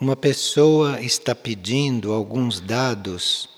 Uma 0.00 0.16
pessoa 0.16 0.98
está 1.02 1.34
pedindo 1.34 2.14
alguns 2.14 2.58
dados 2.58 3.50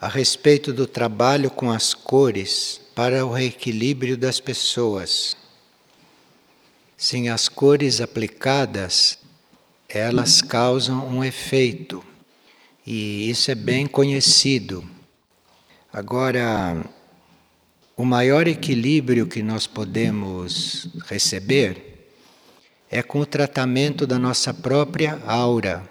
a 0.00 0.08
respeito 0.08 0.72
do 0.72 0.88
trabalho 0.88 1.48
com 1.52 1.70
as 1.70 1.94
cores 1.94 2.80
para 2.96 3.24
o 3.24 3.32
reequilíbrio 3.32 4.18
das 4.18 4.40
pessoas. 4.40 5.36
Sim, 6.96 7.28
as 7.28 7.48
cores 7.48 8.00
aplicadas, 8.00 9.20
elas 9.88 10.42
causam 10.42 11.06
um 11.06 11.22
efeito, 11.22 12.04
e 12.84 13.30
isso 13.30 13.52
é 13.52 13.54
bem 13.54 13.86
conhecido. 13.86 14.84
Agora, 15.92 16.84
o 17.96 18.04
maior 18.04 18.48
equilíbrio 18.48 19.28
que 19.28 19.44
nós 19.44 19.68
podemos 19.68 20.88
receber 21.06 21.93
é 22.94 23.02
com 23.02 23.18
o 23.18 23.26
tratamento 23.26 24.06
da 24.06 24.20
nossa 24.20 24.54
própria 24.54 25.20
aura. 25.26 25.82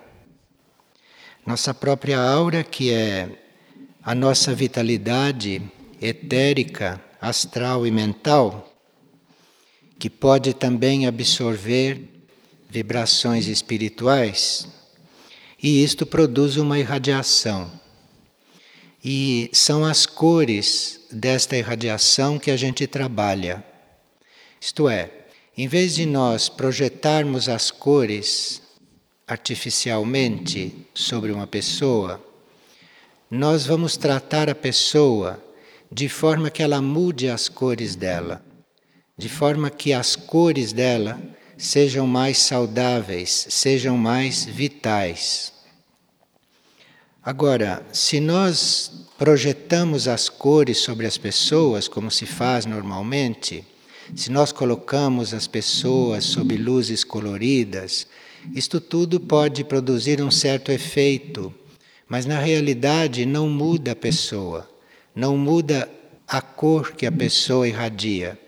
Nossa 1.46 1.74
própria 1.74 2.18
aura, 2.18 2.64
que 2.64 2.94
é 2.94 3.28
a 4.02 4.16
nossa 4.16 4.56
vitalidade 4.56 5.62
etérica, 6.02 7.04
astral 7.20 7.86
e 7.86 7.92
mental, 7.92 8.74
que 10.00 10.10
pode 10.10 10.54
também 10.54 11.06
absorver 11.06 12.08
vibrações 12.70 13.48
espirituais, 13.48 14.66
e 15.62 15.84
isto 15.84 16.06
produz 16.06 16.56
uma 16.56 16.80
irradiação. 16.80 17.70
E 19.04 19.50
são 19.52 19.84
as 19.84 20.06
cores 20.06 21.02
desta 21.12 21.58
irradiação 21.58 22.40
que 22.40 22.50
a 22.50 22.56
gente 22.56 22.88
trabalha. 22.88 23.62
Isto 24.62 24.88
é, 24.88 25.23
em 25.56 25.68
vez 25.68 25.94
de 25.94 26.06
nós 26.06 26.50
projetarmos 26.50 27.48
as 27.48 27.70
cores 27.70 28.62
artificialmente 29.28 30.76
sobre 30.94 31.32
uma 31.32 31.46
pessoa, 31.46 32.24
nós 33.30 33.66
vamos 33.66 33.96
tratar 33.96 34.50
a 34.50 34.56
pessoa 34.56 35.44
de 35.92 36.10
forma 36.10 36.50
que 36.50 36.64
ela 36.64 36.82
mude 36.82 37.30
as 37.30 37.48
cores 37.48 37.96
dela, 37.96 38.44
de 39.16 39.30
forma 39.30 39.70
que 39.70 39.94
as 39.94 40.16
cores 40.16 40.74
dela 40.74 41.22
sejam 41.56 42.08
mais 42.08 42.40
saudáveis, 42.40 43.46
sejam 43.50 43.96
mais 43.96 44.44
vitais. 44.44 45.54
Agora, 47.24 47.86
se 47.94 48.20
nós 48.20 48.92
projetamos 49.18 50.08
as 50.08 50.30
cores 50.30 50.80
sobre 50.80 51.06
as 51.06 51.18
pessoas, 51.18 51.88
como 51.88 52.10
se 52.10 52.26
faz 52.26 52.66
normalmente, 52.66 53.66
se 54.16 54.32
nós 54.32 54.52
colocamos 54.52 55.34
as 55.34 55.48
pessoas 55.48 56.24
sob 56.26 56.56
luzes 56.58 57.04
coloridas, 57.04 58.08
isto 58.54 58.82
tudo 58.82 59.20
pode 59.20 59.64
produzir 59.64 60.22
um 60.22 60.32
certo 60.32 60.72
efeito, 60.72 61.54
mas 62.08 62.26
na 62.26 62.40
realidade 62.40 63.26
não 63.26 63.50
muda 63.50 63.92
a 63.94 63.96
pessoa 63.96 64.74
não 65.16 65.38
muda 65.38 65.90
a 66.28 66.42
cor 66.42 66.94
que 66.94 67.06
a 67.06 67.12
pessoa 67.12 67.68
irradia. 67.68 68.40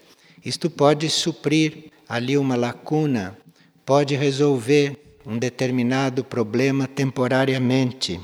Isto 0.43 0.69
pode 0.69 1.09
suprir 1.09 1.91
ali 2.07 2.37
uma 2.37 2.55
lacuna, 2.55 3.37
pode 3.85 4.15
resolver 4.15 4.97
um 5.25 5.37
determinado 5.37 6.23
problema 6.23 6.87
temporariamente. 6.87 8.19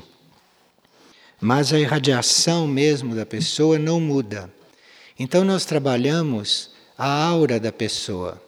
Mas 1.40 1.72
a 1.72 1.78
irradiação 1.78 2.66
mesmo 2.66 3.14
da 3.14 3.26
pessoa 3.26 3.78
não 3.78 4.00
muda. 4.00 4.52
Então 5.18 5.44
nós 5.44 5.64
trabalhamos 5.64 6.70
a 7.04 7.24
aura 7.26 7.58
da 7.58 7.72
pessoa. 7.72 8.40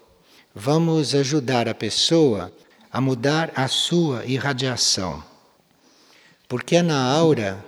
Vamos 0.55 1.13
ajudar 1.13 1.69
a 1.69 1.75
pessoa 1.75 2.53
a 2.89 3.01
mudar 3.01 3.51
a 3.57 3.67
sua 3.67 4.25
irradiação. 4.25 5.25
Porque 6.47 6.77
é 6.77 6.83
na 6.83 7.03
aura 7.03 7.65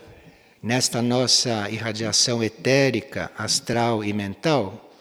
nesta 0.63 1.03
nossa 1.03 1.69
irradiação 1.69 2.41
etérica, 2.41 3.33
astral 3.37 4.05
e 4.05 4.13
mental, 4.13 4.93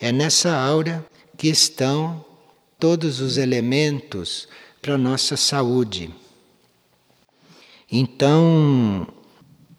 é 0.00 0.12
nessa 0.12 0.56
aura 0.56 1.04
que 1.36 1.48
estão 1.48 2.24
todos 2.78 3.18
os 3.18 3.36
elementos 3.36 4.46
para 4.80 4.96
nossa 4.96 5.36
saúde. 5.36 6.14
Então, 7.90 9.08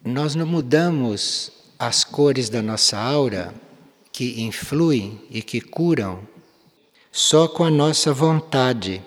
nós 0.04 0.34
não 0.34 0.44
mudamos 0.44 1.50
as 1.78 2.04
cores 2.04 2.50
da 2.50 2.60
nossa 2.60 2.98
aura 2.98 3.63
que 4.14 4.42
influem 4.42 5.20
e 5.28 5.42
que 5.42 5.60
curam 5.60 6.20
só 7.10 7.48
com 7.48 7.64
a 7.64 7.70
nossa 7.70 8.12
vontade. 8.12 9.02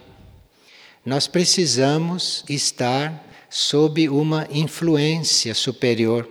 Nós 1.05 1.29
precisamos 1.29 2.43
estar 2.49 3.25
sob 3.49 4.09
uma 4.09 4.45
influência 4.51 5.55
superior. 5.55 6.27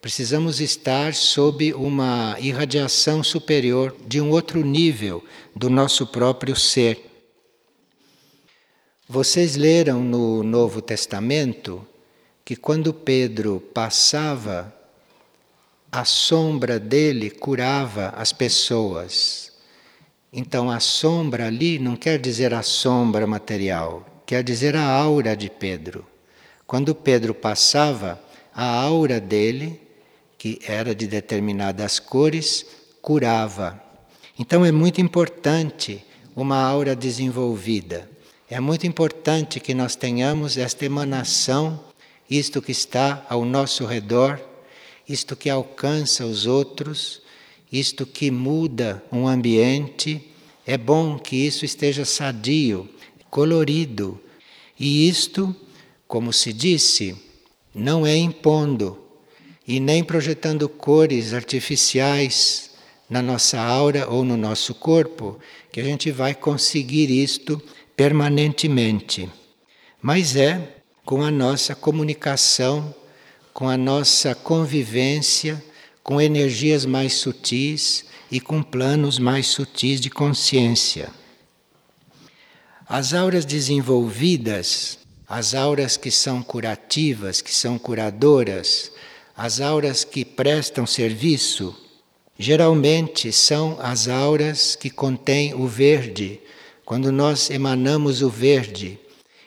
Precisamos 0.00 0.60
estar 0.60 1.12
sob 1.12 1.74
uma 1.74 2.36
irradiação 2.38 3.24
superior 3.24 3.96
de 4.06 4.20
um 4.20 4.30
outro 4.30 4.64
nível 4.64 5.24
do 5.56 5.68
nosso 5.68 6.06
próprio 6.06 6.54
ser. 6.54 7.04
Vocês 9.08 9.56
leram 9.56 10.04
no 10.04 10.44
Novo 10.44 10.80
Testamento 10.80 11.84
que 12.44 12.54
quando 12.54 12.94
Pedro 12.94 13.58
passava, 13.74 14.72
a 15.94 16.04
sombra 16.04 16.80
dele 16.80 17.30
curava 17.30 18.12
as 18.16 18.32
pessoas. 18.32 19.52
Então 20.32 20.68
a 20.68 20.80
sombra 20.80 21.46
ali 21.46 21.78
não 21.78 21.94
quer 21.94 22.18
dizer 22.18 22.52
a 22.52 22.62
sombra 22.62 23.28
material, 23.28 24.04
quer 24.26 24.42
dizer 24.42 24.74
a 24.74 24.84
aura 24.84 25.36
de 25.36 25.48
Pedro. 25.48 26.04
Quando 26.66 26.96
Pedro 26.96 27.32
passava, 27.32 28.20
a 28.52 28.64
aura 28.64 29.20
dele, 29.20 29.80
que 30.36 30.58
era 30.66 30.96
de 30.96 31.06
determinadas 31.06 32.00
cores, 32.00 32.66
curava. 33.00 33.80
Então 34.36 34.64
é 34.64 34.72
muito 34.72 35.00
importante 35.00 36.04
uma 36.34 36.60
aura 36.60 36.96
desenvolvida. 36.96 38.10
É 38.50 38.58
muito 38.58 38.84
importante 38.84 39.60
que 39.60 39.72
nós 39.72 39.94
tenhamos 39.94 40.58
esta 40.58 40.84
emanação, 40.84 41.78
isto 42.28 42.60
que 42.60 42.72
está 42.72 43.24
ao 43.28 43.44
nosso 43.44 43.86
redor, 43.86 44.53
isto 45.08 45.36
que 45.36 45.50
alcança 45.50 46.24
os 46.24 46.46
outros, 46.46 47.20
isto 47.70 48.06
que 48.06 48.30
muda 48.30 49.02
um 49.10 49.26
ambiente. 49.26 50.30
É 50.66 50.78
bom 50.78 51.18
que 51.18 51.36
isso 51.36 51.64
esteja 51.64 52.04
sadio, 52.04 52.88
colorido. 53.30 54.20
E 54.78 55.08
isto 55.08 55.54
como 56.14 56.32
se 56.32 56.52
disse, 56.52 57.16
não 57.74 58.06
é 58.06 58.16
impondo 58.16 58.98
e 59.66 59.80
nem 59.80 60.04
projetando 60.04 60.68
cores 60.68 61.32
artificiais 61.32 62.70
na 63.08 63.20
nossa 63.20 63.60
aura 63.60 64.08
ou 64.08 64.24
no 64.24 64.36
nosso 64.36 64.74
corpo 64.74 65.38
que 65.72 65.80
a 65.80 65.84
gente 65.84 66.10
vai 66.10 66.34
conseguir 66.34 67.10
isto 67.10 67.60
permanentemente. 67.96 69.28
Mas 70.00 70.36
é 70.36 70.76
com 71.04 71.22
a 71.22 71.30
nossa 71.30 71.74
comunicação, 71.74 72.94
com 73.54 73.68
a 73.68 73.76
nossa 73.78 74.34
convivência 74.34 75.64
com 76.02 76.20
energias 76.20 76.84
mais 76.84 77.14
sutis 77.14 78.04
e 78.30 78.38
com 78.38 78.62
planos 78.62 79.18
mais 79.18 79.46
sutis 79.46 79.98
de 79.98 80.10
consciência. 80.10 81.10
As 82.86 83.14
auras 83.14 83.46
desenvolvidas 83.46 84.98
as 85.26 85.54
auras 85.54 85.96
que 85.96 86.10
são 86.10 86.42
curativas, 86.42 87.40
que 87.40 87.52
são 87.52 87.78
curadoras, 87.78 88.92
as 89.36 89.60
auras 89.60 90.04
que 90.04 90.24
prestam 90.24 90.86
serviço, 90.86 91.74
geralmente 92.38 93.32
são 93.32 93.78
as 93.80 94.06
auras 94.06 94.76
que 94.76 94.90
contêm 94.90 95.54
o 95.54 95.66
verde, 95.66 96.40
quando 96.84 97.10
nós 97.10 97.48
emanamos 97.50 98.20
o 98.20 98.28
verde. 98.28 98.98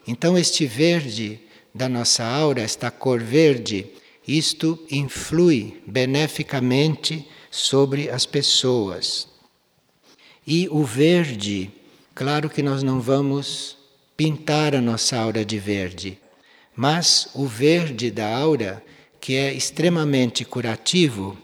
Então, 0.08 0.38
este 0.38 0.66
verde 0.66 1.40
da 1.74 1.88
nossa 1.88 2.26
aura, 2.26 2.62
esta 2.62 2.90
cor 2.90 3.22
verde, 3.22 3.86
isto 4.28 4.78
influi 4.92 5.82
beneficamente 5.88 7.26
sobre 7.50 8.10
as 8.10 8.26
pessoas. 8.26 9.28
E 10.46 10.68
o 10.70 10.84
verde, 10.84 11.72
claro 12.14 12.50
que 12.50 12.62
nós 12.62 12.84
não 12.84 13.00
vamos 13.00 13.78
pintar 14.18 14.76
a 14.76 14.82
nossa 14.82 15.18
aura 15.18 15.46
de 15.46 15.58
verde. 15.58 16.20
Mas 16.76 17.30
o 17.34 17.46
verde 17.46 18.12
da 18.12 18.36
aura, 18.36 18.84
que 19.20 19.36
é 19.36 19.54
extremamente 19.54 20.44
curativo, 20.44 21.38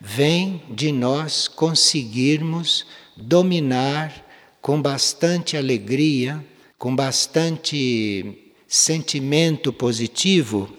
vem 0.00 0.62
de 0.70 0.92
nós 0.92 1.48
conseguirmos 1.48 2.86
dominar 3.16 4.24
com 4.62 4.80
bastante 4.80 5.56
alegria, 5.56 6.44
com 6.78 6.94
bastante 6.94 8.52
sentimento 8.66 9.72
positivo, 9.72 10.77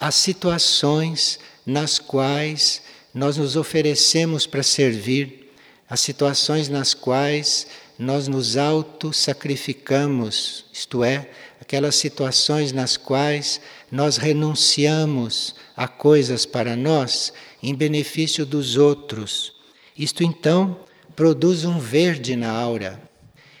as 0.00 0.14
situações 0.14 1.38
nas 1.66 1.98
quais 1.98 2.80
nós 3.12 3.36
nos 3.36 3.54
oferecemos 3.54 4.46
para 4.46 4.62
servir, 4.62 5.52
as 5.88 6.00
situações 6.00 6.68
nas 6.70 6.94
quais 6.94 7.66
nós 7.98 8.26
nos 8.26 8.56
auto-sacrificamos, 8.56 10.64
isto 10.72 11.04
é, 11.04 11.28
aquelas 11.60 11.96
situações 11.96 12.72
nas 12.72 12.96
quais 12.96 13.60
nós 13.92 14.16
renunciamos 14.16 15.54
a 15.76 15.86
coisas 15.86 16.46
para 16.46 16.74
nós 16.74 17.30
em 17.62 17.74
benefício 17.74 18.46
dos 18.46 18.78
outros. 18.78 19.52
Isto 19.98 20.24
então 20.24 20.80
produz 21.14 21.66
um 21.66 21.78
verde 21.78 22.36
na 22.36 22.50
aura. 22.50 22.98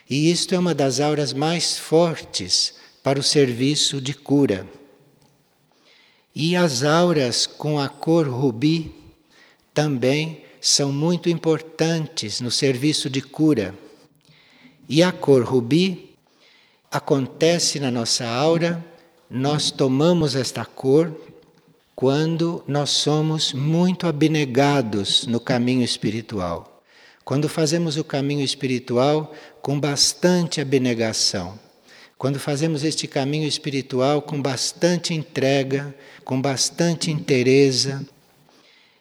E 0.08 0.30
isto 0.30 0.54
é 0.54 0.58
uma 0.58 0.74
das 0.74 1.00
auras 1.00 1.34
mais 1.34 1.76
fortes 1.76 2.72
para 3.02 3.20
o 3.20 3.22
serviço 3.22 4.00
de 4.00 4.14
cura. 4.14 4.79
E 6.34 6.54
as 6.54 6.82
auras 6.84 7.46
com 7.46 7.78
a 7.78 7.88
cor 7.88 8.28
rubi 8.28 8.94
também 9.74 10.44
são 10.60 10.92
muito 10.92 11.28
importantes 11.28 12.40
no 12.40 12.50
serviço 12.50 13.10
de 13.10 13.20
cura. 13.20 13.74
E 14.88 15.02
a 15.02 15.10
cor 15.10 15.42
rubi 15.44 16.10
acontece 16.90 17.80
na 17.80 17.90
nossa 17.90 18.26
aura, 18.26 18.84
nós 19.28 19.70
tomamos 19.70 20.34
esta 20.34 20.64
cor 20.64 21.14
quando 21.94 22.64
nós 22.66 22.90
somos 22.90 23.52
muito 23.52 24.06
abnegados 24.06 25.26
no 25.26 25.38
caminho 25.38 25.82
espiritual. 25.82 26.82
Quando 27.24 27.48
fazemos 27.48 27.96
o 27.96 28.04
caminho 28.04 28.44
espiritual 28.44 29.34
com 29.62 29.78
bastante 29.78 30.60
abnegação. 30.60 31.58
Quando 32.20 32.38
fazemos 32.38 32.84
este 32.84 33.06
caminho 33.06 33.48
espiritual 33.48 34.20
com 34.20 34.42
bastante 34.42 35.14
entrega, 35.14 35.94
com 36.22 36.38
bastante 36.38 37.10
interesse, 37.10 37.96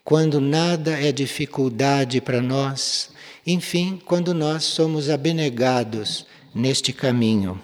quando 0.05 0.39
nada 0.39 0.91
é 0.91 1.11
dificuldade 1.11 2.21
para 2.21 2.41
nós, 2.41 3.09
enfim, 3.45 4.01
quando 4.05 4.33
nós 4.33 4.63
somos 4.63 5.09
abnegados 5.09 6.25
neste 6.55 6.93
caminho. 6.93 7.61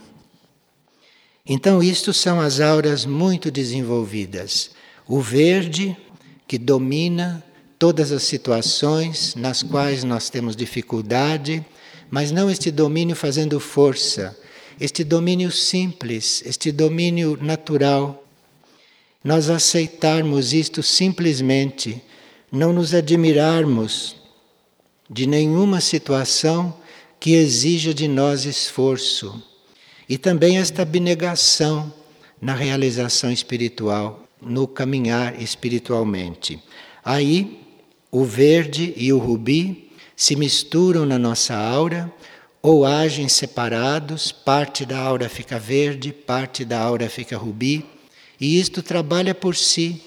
Então, 1.46 1.82
isto 1.82 2.12
são 2.12 2.42
as 2.42 2.60
auras 2.60 3.06
muito 3.06 3.50
desenvolvidas. 3.50 4.72
O 5.08 5.22
verde, 5.22 5.96
que 6.46 6.58
domina 6.58 7.42
todas 7.80 8.12
as 8.12 8.24
situações 8.24 9.36
nas 9.36 9.64
quais 9.64 10.04
nós 10.04 10.30
temos 10.30 10.54
dificuldade, 10.54 11.66
mas 12.12 12.30
não 12.30 12.52
este 12.52 12.70
domínio 12.70 13.16
fazendo 13.16 13.58
força, 13.58 14.38
este 14.80 15.04
domínio 15.04 15.52
simples, 15.52 16.44
este 16.46 16.72
domínio 16.72 17.38
natural. 17.42 18.24
Nós 19.24 19.50
aceitarmos 19.50 20.54
isto 20.54 20.84
simplesmente, 20.84 22.02
não 22.52 22.72
nos 22.72 22.94
admirarmos 22.94 24.16
de 25.10 25.26
nenhuma 25.26 25.82
situação 25.82 26.76
que 27.20 27.34
exija 27.34 27.94
de 27.94 28.08
nós 28.08 28.46
esforço. 28.46 29.42
E 30.08 30.18
também 30.18 30.58
esta 30.58 30.84
abnegação 30.84 31.92
na 32.42 32.54
realização 32.54 33.32
espiritual, 33.32 34.28
no 34.42 34.68
caminhar 34.68 35.42
espiritualmente. 35.42 36.62
Aí, 37.04 37.62
o 38.12 38.24
verde 38.24 38.94
e 38.96 39.12
o 39.12 39.18
rubi 39.18 39.92
se 40.16 40.36
misturam 40.36 41.06
na 41.06 41.18
nossa 41.18 41.56
aura 41.56 42.12
ou 42.68 42.84
agem 42.84 43.30
separados, 43.30 44.32
parte 44.32 44.88
da 44.88 44.98
aura 44.98 45.30
fica 45.30 45.60
verde, 45.60 46.12
parte 46.12 46.66
da 46.66 46.80
aura 46.80 47.08
fica 47.08 47.38
rubi, 47.38 47.86
e 48.42 48.60
isto 48.60 48.82
trabalha 48.82 49.36
por 49.36 49.56
si. 49.56 50.02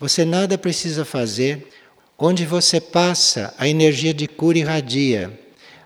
Você 0.00 0.24
nada 0.24 0.56
precisa 0.56 1.04
fazer. 1.04 1.68
Onde 2.16 2.46
você 2.46 2.80
passa, 2.80 3.54
a 3.58 3.68
energia 3.68 4.14
de 4.14 4.26
cura 4.26 4.56
irradia. 4.56 5.38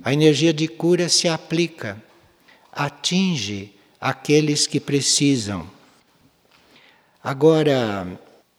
A 0.04 0.12
energia 0.12 0.52
de 0.52 0.68
cura 0.68 1.08
se 1.08 1.26
aplica, 1.26 2.00
atinge 2.70 3.72
aqueles 4.00 4.64
que 4.64 4.78
precisam. 4.78 5.68
Agora, 7.20 8.06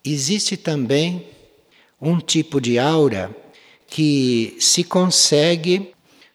existe 0.04 0.58
também 0.58 1.28
um 2.02 2.20
tipo 2.20 2.60
de 2.60 2.78
aura 2.78 3.34
que 3.88 4.58
se 4.60 4.84
consegue 4.84 5.94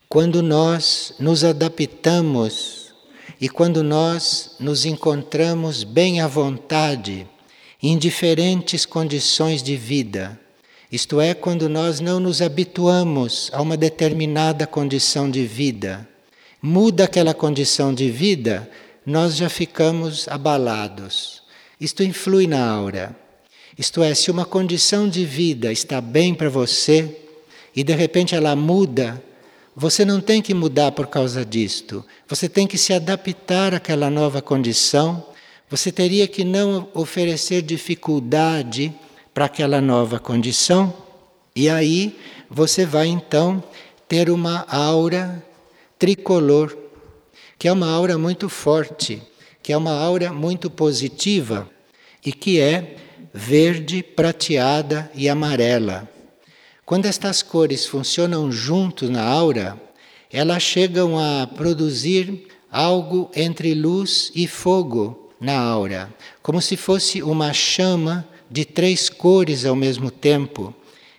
quando 0.09 0.43
nós 0.43 1.13
nos 1.19 1.45
adaptamos 1.45 2.95
e 3.39 3.47
quando 3.47 3.83
nós 3.83 4.57
nos 4.59 4.87
encontramos 4.87 5.85
bem 5.85 6.23
à 6.23 6.27
vontade 6.27 7.27
em 7.83 7.99
diferentes 7.99 8.87
condições 8.87 9.63
de 9.63 9.77
vida. 9.77 10.41
Isto 10.91 11.21
é, 11.21 11.35
quando 11.35 11.69
nós 11.69 12.01
não 12.01 12.19
nos 12.19 12.41
habituamos 12.41 13.51
a 13.53 13.61
uma 13.61 13.77
determinada 13.77 14.67
condição 14.67 15.31
de 15.31 15.45
vida. 15.47 16.09
Muda 16.63 17.05
aquela 17.05 17.35
condição 17.35 17.93
de 17.93 18.11
vida, 18.11 18.69
nós 19.05 19.37
já 19.37 19.51
ficamos 19.51 20.27
abalados. 20.27 21.43
Isto 21.79 22.03
influi 22.03 22.47
na 22.47 22.67
aura. 22.67 23.15
Isto 23.79 24.03
é, 24.03 24.15
se 24.15 24.31
uma 24.31 24.47
condição 24.47 25.07
de 25.07 25.27
vida 25.27 25.71
está 25.71 26.01
bem 26.01 26.35
para 26.35 26.49
você 26.49 27.15
e 27.77 27.85
de 27.85 27.95
repente 27.95 28.35
ela 28.35 28.57
muda, 28.57 29.23
você 29.81 30.05
não 30.05 30.21
tem 30.21 30.43
que 30.43 30.53
mudar 30.53 30.91
por 30.91 31.07
causa 31.07 31.45
disto. 31.45 32.05
Você 32.27 32.49
tem 32.49 32.67
que 32.67 32.77
se 32.77 32.93
adaptar 32.93 33.73
àquela 33.73 34.11
nova 34.11 34.43
condição. 34.43 35.25
Você 35.71 35.93
teria 35.93 36.27
que 36.27 36.43
não 36.43 36.89
oferecer 36.93 37.63
dificuldade 37.63 38.93
para 39.33 39.45
aquela 39.45 39.81
nova 39.81 40.19
condição, 40.19 40.93
e 41.55 41.69
aí 41.69 42.19
você 42.51 42.85
vai 42.85 43.07
então 43.07 43.63
ter 44.09 44.31
uma 44.31 44.67
aura 44.69 45.41
tricolor, 45.97 46.77
que 47.57 47.69
é 47.69 47.73
uma 47.73 47.89
aura 47.89 48.19
muito 48.19 48.49
forte, 48.49 49.23
que 49.63 49.73
é 49.73 49.77
uma 49.77 49.93
aura 49.93 50.33
muito 50.33 50.69
positiva 50.69 51.71
e 52.27 52.33
que 52.33 52.59
é 52.59 52.97
verde, 53.33 54.03
prateada 54.03 55.09
e 55.15 55.29
amarela. 55.29 56.18
Quando 56.89 57.05
estas 57.05 57.43
cores 57.43 57.85
funcionam 57.85 58.51
juntos 58.51 59.11
na 59.11 59.23
aura, 59.23 59.79
elas 60.33 60.63
chegam 60.63 61.19
a 61.19 61.47
produzir 61.47 62.49
algo 62.71 63.31
entre 63.37 63.75
luz 63.75 64.33
e 64.35 64.47
fogo 64.47 65.31
na 65.39 65.55
aura, 65.61 66.11
como 66.43 66.63
se 66.63 66.79
fosse 66.79 67.23
uma 67.23 67.53
chama 67.53 68.27
de 68.51 68.65
três 68.65 69.11
cores 69.11 69.67
ao 69.67 69.77
mesmo 69.77 70.11
tempo. 70.11 70.75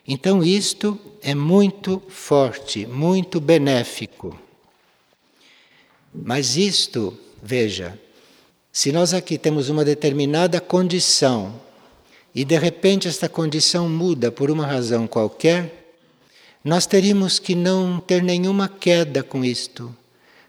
Então, 0.08 0.44
isto 0.44 1.00
é 1.22 1.36
muito 1.36 2.02
forte, 2.10 2.88
muito 2.88 3.40
benéfico. 3.40 4.36
Mas 6.12 6.58
isto, 6.58 7.16
veja, 7.44 7.96
se 8.74 8.92
nós 8.92 9.14
aqui 9.14 9.38
temos 9.38 9.70
uma 9.70 9.86
determinada 9.86 10.60
condição 10.60 11.69
e 12.34 12.46
de 12.46 12.58
repente 12.58 13.08
esta 13.08 13.28
condição 13.28 13.90
muda 13.90 14.32
por 14.32 14.52
uma 14.52 14.66
razão 14.66 15.08
qualquer, 15.08 15.94
nós 16.64 16.86
teríamos 16.86 17.40
que 17.40 17.56
não 17.56 18.00
ter 18.00 18.22
nenhuma 18.22 18.68
queda 18.68 19.24
com 19.24 19.44
isto, 19.44 19.96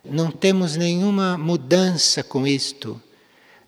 não 0.04 0.30
temos 0.30 0.76
nenhuma 0.76 1.38
mudança 1.38 2.22
com 2.22 2.46
isto. 2.46 3.00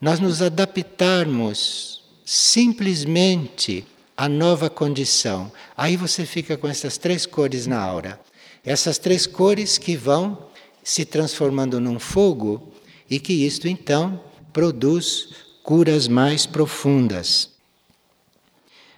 Nós 0.00 0.18
nos 0.18 0.42
adaptarmos 0.42 2.02
simplesmente 2.24 3.86
a 4.16 4.28
nova 4.28 4.68
condição. 4.70 5.52
Aí 5.76 5.96
você 5.96 6.24
fica 6.24 6.56
com 6.56 6.68
essas 6.68 6.98
três 6.98 7.26
cores 7.26 7.66
na 7.66 7.78
aura. 7.80 8.20
Essas 8.64 8.98
três 8.98 9.26
cores 9.26 9.78
que 9.78 9.96
vão 9.96 10.46
se 10.82 11.04
transformando 11.04 11.80
num 11.80 11.98
fogo 11.98 12.72
e 13.08 13.20
que 13.20 13.32
isto 13.46 13.68
então 13.68 14.20
produz 14.52 15.28
curas 15.62 16.08
mais 16.08 16.46
profundas. 16.46 17.51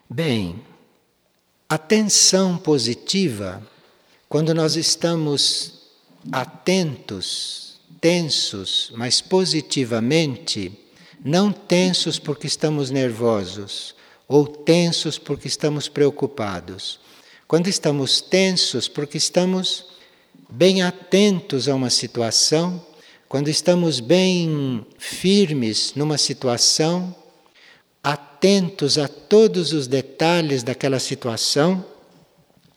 Bem, 0.08 0.62
a 1.68 1.78
tensão 1.78 2.58
positiva, 2.58 3.62
quando 4.28 4.54
nós 4.54 4.76
estamos 4.76 5.80
atentos, 6.30 7.80
tensos, 8.00 8.92
mas 8.96 9.23
positivamente, 9.23 10.73
não 11.25 11.50
tensos 11.50 12.18
porque 12.18 12.46
estamos 12.46 12.90
nervosos 12.90 13.94
ou 14.28 14.46
tensos 14.46 15.18
porque 15.18 15.49
estamos 15.49 15.88
preocupados. 15.88 17.00
Quando 17.49 17.68
estamos 17.68 18.20
tensos 18.20 18.88
porque 18.88 19.16
estamos 19.16 19.87
bem 20.50 20.82
atentos 20.82 21.66
a 21.66 21.75
uma 21.75 21.90
situação, 21.90 22.84
quando 23.26 23.49
estamos 23.49 24.00
bem 24.00 24.87
firmes 24.99 25.94
numa 25.96 26.18
situação, 26.18 27.14
atentos 28.44 28.98
a 28.98 29.08
todos 29.08 29.72
os 29.72 29.86
detalhes 29.86 30.62
daquela 30.62 30.98
situação 30.98 31.82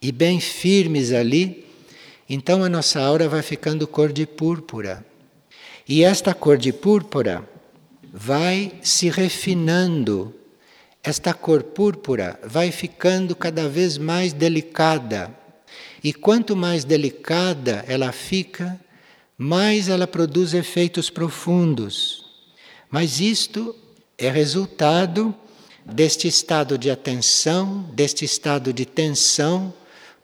e 0.02 0.14
bem 0.14 0.40
firmes 0.40 1.12
ali, 1.12 1.66
então 2.30 2.64
a 2.64 2.70
nossa 2.70 3.02
aura 3.02 3.28
vai 3.28 3.42
ficando 3.42 3.86
cor 3.86 4.14
de 4.14 4.26
púrpura. 4.26 5.06
E 5.86 6.06
esta 6.06 6.34
cor 6.34 6.58
de 6.58 6.72
púrpura 6.72 7.46
vai 8.14 8.80
se 8.82 9.10
refinando. 9.10 10.34
Esta 11.04 11.34
cor 11.34 11.62
púrpura 11.64 12.40
vai 12.46 12.72
ficando 12.72 13.36
cada 13.36 13.68
vez 13.68 13.98
mais 13.98 14.32
delicada. 14.32 15.30
E 16.02 16.14
quanto 16.14 16.56
mais 16.56 16.86
delicada 16.86 17.84
ela 17.90 18.14
fica, 18.14 18.80
mais 19.38 19.90
ela 19.90 20.08
produz 20.08 20.54
efeitos 20.54 21.10
profundos. 21.10 22.24
Mas 22.90 23.20
isto 23.20 23.76
é 24.18 24.30
resultado 24.30 25.36
deste 25.94 26.28
estado 26.28 26.78
de 26.78 26.92
atenção, 26.92 27.90
deste 27.94 28.26
estado 28.26 28.74
de 28.74 28.86
tensão, 28.86 29.74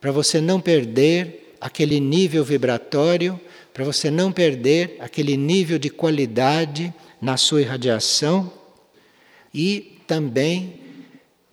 para 0.00 0.12
você 0.12 0.40
não 0.40 0.60
perder 0.60 1.54
aquele 1.60 1.98
nível 1.98 2.44
vibratório, 2.44 3.40
para 3.72 3.84
você 3.84 4.10
não 4.10 4.30
perder 4.30 4.96
aquele 5.00 5.36
nível 5.36 5.78
de 5.78 5.88
qualidade 5.88 6.92
na 7.20 7.36
sua 7.36 7.62
irradiação 7.62 8.52
e 9.52 9.98
também 10.06 10.80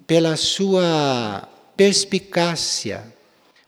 pela 0.06 0.36
sua 0.36 1.48
perspicácia, 1.78 3.04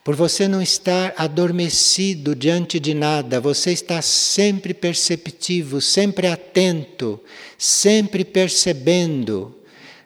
por 0.03 0.13
você 0.13 0.49
não 0.49 0.61
estar 0.61 1.13
adormecido 1.15 2.35
diante 2.35 2.81
de 2.81 2.93
nada, 2.93 3.39
você 3.39 3.71
está 3.71 4.01
sempre 4.01 4.73
perceptivo, 4.73 5.79
sempre 5.79 6.27
atento, 6.27 7.17
sempre 7.57 8.25
percebendo, 8.25 9.55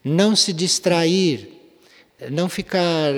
não 0.07 0.35
se 0.35 0.53
distrair, 0.53 1.49
não 2.31 2.49
ficar 2.49 3.13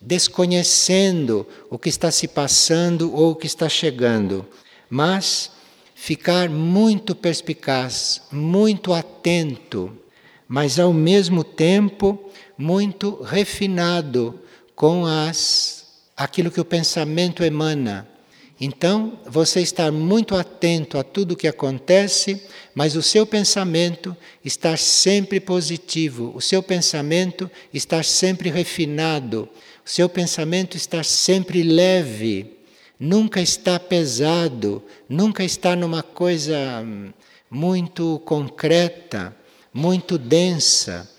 desconhecendo 0.00 1.46
o 1.70 1.78
que 1.78 1.88
está 1.88 2.10
se 2.10 2.28
passando 2.28 3.14
ou 3.14 3.32
o 3.32 3.36
que 3.36 3.46
está 3.46 3.68
chegando, 3.68 4.46
mas 4.90 5.50
ficar 5.94 6.50
muito 6.50 7.14
perspicaz, 7.14 8.22
muito 8.30 8.92
atento, 8.92 9.96
mas 10.48 10.78
ao 10.78 10.92
mesmo 10.92 11.44
tempo 11.44 12.30
muito 12.58 13.22
refinado 13.22 14.38
com 14.74 15.06
as 15.06 15.82
aquilo 16.16 16.50
que 16.50 16.60
o 16.60 16.64
pensamento 16.64 17.42
emana. 17.42 18.08
Então, 18.64 19.18
você 19.26 19.60
estar 19.60 19.90
muito 19.90 20.36
atento 20.36 20.96
a 20.96 21.02
tudo 21.02 21.32
o 21.32 21.36
que 21.36 21.48
acontece, 21.48 22.40
mas 22.72 22.94
o 22.94 23.02
seu 23.02 23.26
pensamento 23.26 24.16
estar 24.44 24.78
sempre 24.78 25.40
positivo, 25.40 26.30
o 26.32 26.40
seu 26.40 26.62
pensamento 26.62 27.50
estar 27.74 28.04
sempre 28.04 28.50
refinado, 28.50 29.48
o 29.84 29.90
seu 29.90 30.08
pensamento 30.08 30.76
estar 30.76 31.04
sempre 31.04 31.64
leve, 31.64 32.56
nunca 33.00 33.40
está 33.40 33.80
pesado, 33.80 34.80
nunca 35.08 35.42
está 35.42 35.74
numa 35.74 36.04
coisa 36.04 36.84
hum, 36.84 37.12
muito 37.50 38.22
concreta, 38.24 39.34
muito 39.74 40.16
densa. 40.16 41.10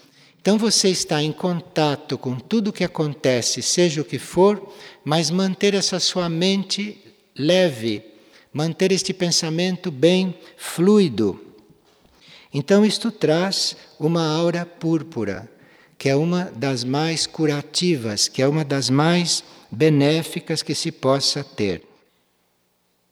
Então 0.41 0.57
você 0.57 0.87
está 0.87 1.21
em 1.21 1.33
contato 1.33 2.17
com 2.17 2.35
tudo 2.39 2.69
o 2.69 2.73
que 2.73 2.85
acontece, 2.85 3.61
seja 3.61 3.99
o 3.99 4.05
que 4.05 4.17
for, 4.17 4.73
mas 5.03 5.29
manter 5.29 5.73
essa 5.73 5.99
sua 5.99 6.29
mente 6.29 7.02
leve, 7.37 8.03
manter 8.51 8.91
este 8.91 9.13
pensamento 9.13 9.91
bem 9.91 10.37
fluido. 10.57 11.39
Então 12.53 12.85
isto 12.85 13.11
traz 13.11 13.75
uma 13.99 14.25
aura 14.25 14.65
púrpura, 14.65 15.49
que 15.97 16.09
é 16.09 16.15
uma 16.15 16.45
das 16.55 16.83
mais 16.83 17.25
curativas, 17.25 18.27
que 18.27 18.41
é 18.41 18.47
uma 18.47 18.63
das 18.63 18.89
mais 18.89 19.43
benéficas 19.71 20.61
que 20.61 20.75
se 20.75 20.91
possa 20.91 21.43
ter. 21.43 21.81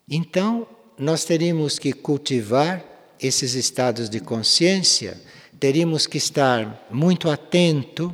Então, 0.09 0.67
nós 0.97 1.23
teríamos 1.23 1.79
que 1.79 1.93
cultivar 1.93 2.85
esses 3.19 3.55
estados 3.55 4.09
de 4.09 4.19
consciência 4.19 5.17
teríamos 5.61 6.07
que 6.07 6.17
estar 6.17 6.87
muito 6.89 7.29
atento 7.29 8.13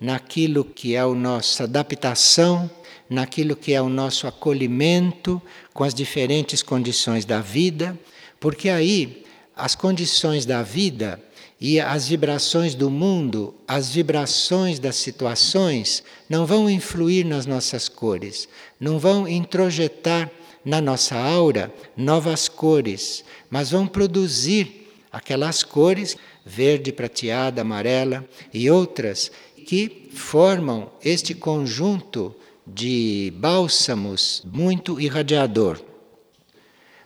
naquilo 0.00 0.64
que 0.64 0.94
é 0.94 1.00
a 1.00 1.08
nossa 1.08 1.64
adaptação, 1.64 2.70
naquilo 3.08 3.56
que 3.56 3.72
é 3.72 3.80
o 3.80 3.88
nosso 3.88 4.26
acolhimento 4.26 5.40
com 5.72 5.84
as 5.84 5.94
diferentes 5.94 6.62
condições 6.62 7.24
da 7.24 7.40
vida, 7.40 7.98
porque 8.38 8.68
aí 8.68 9.24
as 9.56 9.74
condições 9.74 10.46
da 10.46 10.62
vida 10.62 11.20
e 11.60 11.80
as 11.80 12.08
vibrações 12.08 12.74
do 12.74 12.88
mundo, 12.88 13.54
as 13.66 13.90
vibrações 13.90 14.78
das 14.78 14.94
situações, 14.96 16.04
não 16.28 16.46
vão 16.46 16.70
influir 16.70 17.24
nas 17.24 17.46
nossas 17.46 17.88
cores, 17.88 18.48
não 18.78 18.98
vão 18.98 19.26
introjetar 19.26 20.30
na 20.64 20.80
nossa 20.80 21.16
aura 21.16 21.72
novas 21.96 22.48
cores, 22.48 23.24
mas 23.50 23.70
vão 23.70 23.86
produzir 23.86 24.88
aquelas 25.10 25.64
cores 25.64 26.16
verde, 26.44 26.92
prateada, 26.92 27.60
amarela 27.60 28.24
e 28.54 28.70
outras 28.70 29.30
que 29.68 30.08
formam 30.14 30.90
este 31.04 31.34
conjunto 31.34 32.34
de 32.66 33.30
bálsamos 33.36 34.42
muito 34.50 34.98
irradiador. 34.98 35.78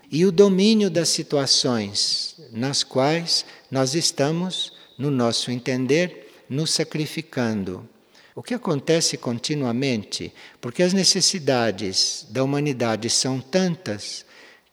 E 0.08 0.24
o 0.24 0.30
domínio 0.30 0.88
das 0.88 1.08
situações 1.08 2.36
nas 2.52 2.84
quais 2.84 3.44
nós 3.68 3.96
estamos, 3.96 4.72
no 4.96 5.10
nosso 5.10 5.50
entender, 5.50 6.44
nos 6.48 6.70
sacrificando. 6.70 7.84
O 8.32 8.44
que 8.44 8.54
acontece 8.54 9.16
continuamente, 9.16 10.32
porque 10.60 10.84
as 10.84 10.92
necessidades 10.92 12.24
da 12.30 12.44
humanidade 12.44 13.10
são 13.10 13.40
tantas 13.40 14.24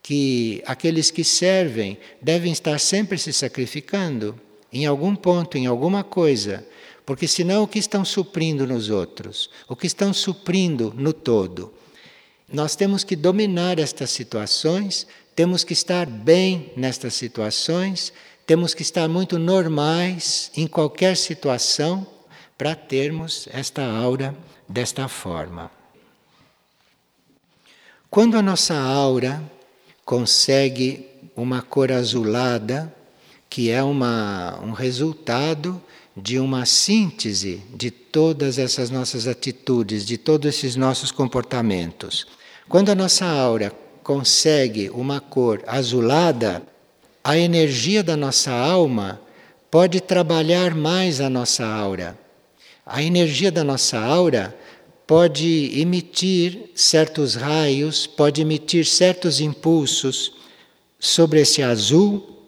que 0.03 0.61
aqueles 0.67 1.09
que 1.09 1.23
servem 1.23 1.97
devem 2.21 2.51
estar 2.51 2.79
sempre 2.79 3.17
se 3.17 3.33
sacrificando 3.33 4.39
em 4.71 4.85
algum 4.85 5.15
ponto, 5.15 5.57
em 5.57 5.65
alguma 5.65 6.03
coisa, 6.03 6.63
porque 7.09 7.27
senão 7.27 7.63
o 7.63 7.67
que 7.67 7.79
estão 7.79 8.05
suprindo 8.05 8.67
nos 8.67 8.91
outros? 8.91 9.49
O 9.67 9.75
que 9.75 9.87
estão 9.87 10.13
suprindo 10.13 10.93
no 10.95 11.11
todo? 11.11 11.73
Nós 12.53 12.75
temos 12.75 13.03
que 13.03 13.15
dominar 13.15 13.79
estas 13.79 14.11
situações, 14.11 15.07
temos 15.35 15.63
que 15.63 15.73
estar 15.73 16.05
bem 16.05 16.71
nestas 16.77 17.15
situações, 17.15 18.13
temos 18.45 18.75
que 18.75 18.83
estar 18.83 19.09
muito 19.09 19.39
normais 19.39 20.51
em 20.55 20.67
qualquer 20.67 21.17
situação 21.17 22.05
para 22.55 22.75
termos 22.75 23.49
esta 23.51 23.83
aura 23.83 24.37
desta 24.67 25.07
forma. 25.07 25.71
Quando 28.07 28.37
a 28.37 28.41
nossa 28.43 28.75
aura 28.79 29.41
consegue 30.05 31.07
uma 31.35 31.63
cor 31.63 31.91
azulada, 31.91 32.95
que 33.49 33.71
é 33.71 33.81
uma, 33.81 34.59
um 34.61 34.73
resultado 34.73 35.81
de 36.21 36.39
uma 36.39 36.65
síntese 36.65 37.61
de 37.73 37.89
todas 37.89 38.57
essas 38.57 38.89
nossas 38.89 39.27
atitudes, 39.27 40.05
de 40.05 40.17
todos 40.17 40.49
esses 40.49 40.75
nossos 40.75 41.11
comportamentos. 41.11 42.27
Quando 42.67 42.89
a 42.89 42.95
nossa 42.95 43.25
aura 43.25 43.71
consegue 44.03 44.89
uma 44.89 45.19
cor 45.19 45.63
azulada, 45.67 46.63
a 47.23 47.37
energia 47.37 48.03
da 48.03 48.17
nossa 48.17 48.51
alma 48.51 49.21
pode 49.69 50.01
trabalhar 50.01 50.73
mais 50.73 51.21
a 51.21 51.29
nossa 51.29 51.65
aura. 51.65 52.17
A 52.85 53.03
energia 53.03 53.51
da 53.51 53.63
nossa 53.63 53.99
aura 53.99 54.55
pode 55.05 55.71
emitir 55.79 56.71
certos 56.75 57.35
raios, 57.35 58.07
pode 58.07 58.41
emitir 58.41 58.85
certos 58.85 59.39
impulsos 59.39 60.33
sobre 60.99 61.41
esse 61.41 61.61
azul 61.61 62.38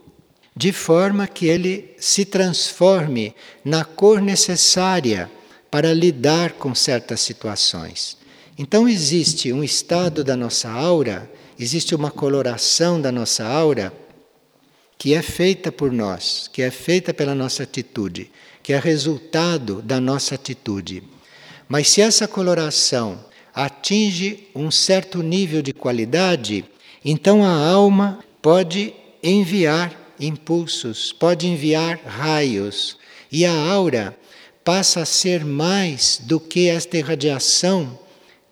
de 0.56 0.72
forma 0.72 1.28
que 1.28 1.46
ele 1.46 1.96
se 1.98 2.26
transforme 2.26 3.34
na 3.64 3.86
cor 3.86 4.22
necessária 4.22 5.32
para 5.70 5.94
lidar 5.94 6.54
com 6.54 6.76
certas 6.76 7.22
situações. 7.22 8.18
Então 8.58 8.88
existe 8.88 9.54
um 9.54 9.64
estado 9.64 10.24
da 10.24 10.36
nossa 10.36 10.70
aura, 10.70 11.32
existe 11.58 11.96
uma 11.96 12.12
coloração 12.12 13.00
da 13.02 13.12
nossa 13.12 13.46
aura 13.46 13.94
que 14.98 15.16
é 15.16 15.22
feita 15.22 15.72
por 15.72 15.92
nós, 15.92 16.48
que 16.52 16.62
é 16.62 16.70
feita 16.70 17.14
pela 17.14 17.34
nossa 17.34 17.64
atitude, 17.64 18.30
que 18.62 18.74
é 18.74 18.78
resultado 18.78 19.82
da 19.82 20.00
nossa 20.00 20.36
atitude. 20.36 21.02
Mas 21.68 21.88
se 21.88 22.02
essa 22.02 22.28
coloração 22.28 23.24
atinge 23.54 24.48
um 24.54 24.70
certo 24.70 25.24
nível 25.24 25.62
de 25.62 25.74
qualidade, 25.74 26.66
então 27.04 27.44
a 27.44 27.50
alma 27.50 28.20
pode 28.42 28.94
enviar 29.24 30.01
impulsos, 30.28 31.12
pode 31.12 31.48
enviar 31.48 32.00
raios, 32.06 32.98
e 33.32 33.46
a 33.46 33.54
aura 33.54 34.18
passa 34.64 35.02
a 35.02 35.06
ser 35.06 35.44
mais 35.44 36.22
do 36.24 36.40
que 36.40 36.68
esta 36.68 36.98
irradiação 36.98 38.00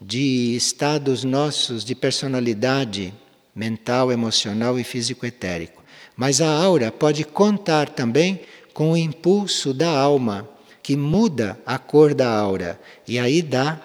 de 0.01 0.55
estados 0.55 1.23
nossos 1.23 1.83
de 1.83 1.93
personalidade 1.93 3.13
mental, 3.53 4.11
emocional 4.11 4.79
e 4.79 4.83
físico-etérico. 4.83 5.83
Mas 6.15 6.41
a 6.41 6.49
aura 6.49 6.91
pode 6.91 7.23
contar 7.23 7.89
também 7.89 8.41
com 8.73 8.91
o 8.91 8.97
impulso 8.97 9.73
da 9.73 9.89
alma, 9.89 10.49
que 10.81 10.95
muda 10.95 11.59
a 11.65 11.77
cor 11.77 12.13
da 12.13 12.29
aura, 12.29 12.79
e 13.07 13.19
aí 13.19 13.41
dá 13.41 13.81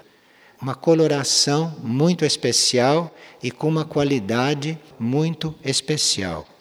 uma 0.61 0.75
coloração 0.75 1.77
muito 1.83 2.25
especial 2.25 3.15
e 3.43 3.51
com 3.51 3.69
uma 3.69 3.85
qualidade 3.85 4.79
muito 4.99 5.55
especial. 5.63 6.54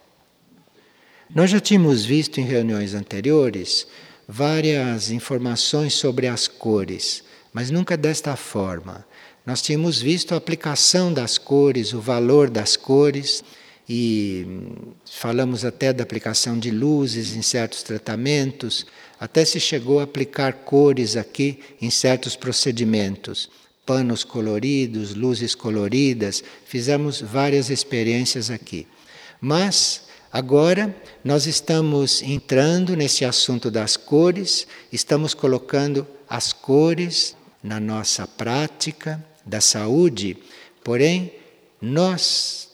Nós 1.30 1.50
já 1.50 1.60
tínhamos 1.60 2.06
visto 2.06 2.40
em 2.40 2.44
reuniões 2.44 2.94
anteriores 2.94 3.88
várias 4.28 5.12
informações 5.12 5.94
sobre 5.94 6.28
as 6.28 6.48
cores, 6.48 7.24
mas 7.52 7.70
nunca 7.70 7.98
desta 7.98 8.36
forma. 8.36 9.06
nós 9.46 9.62
tínhamos 9.62 10.02
visto 10.02 10.34
a 10.34 10.38
aplicação 10.38 11.12
das 11.12 11.38
cores, 11.38 11.92
o 11.92 12.00
valor 12.00 12.50
das 12.50 12.78
cores, 12.78 13.44
e 13.88 14.46
falamos 15.06 15.66
até 15.66 15.92
da 15.92 16.04
aplicação 16.04 16.58
de 16.58 16.72
luzes 16.72 17.36
em 17.36 17.42
certos 17.42 17.84
tratamentos, 17.84 18.86
até 19.20 19.44
se 19.44 19.60
chegou 19.60 20.00
a 20.00 20.04
aplicar 20.04 20.54
cores 20.54 21.18
aqui 21.18 21.60
em 21.82 21.90
certos 21.90 22.38
procedimentos, 22.38 23.50
panos 23.86 24.24
coloridos, 24.24 25.14
luzes 25.14 25.54
coloridas, 25.54 26.42
fizemos 26.66 27.20
várias 27.20 27.70
experiências 27.70 28.50
aqui. 28.50 28.88
Mas 29.42 30.03
agora 30.34 30.96
nós 31.24 31.46
estamos 31.46 32.24
entrando 32.24 32.96
nesse 32.96 33.24
assunto 33.24 33.70
das 33.70 33.96
cores, 33.96 34.66
estamos 34.92 35.36
colocando 35.36 36.08
as 36.28 36.52
cores 36.52 37.38
na 37.64 37.80
nossa 37.80 38.28
prática 38.28 39.24
da 39.46 39.62
saúde, 39.62 40.36
porém 40.84 41.32
nós 41.80 42.70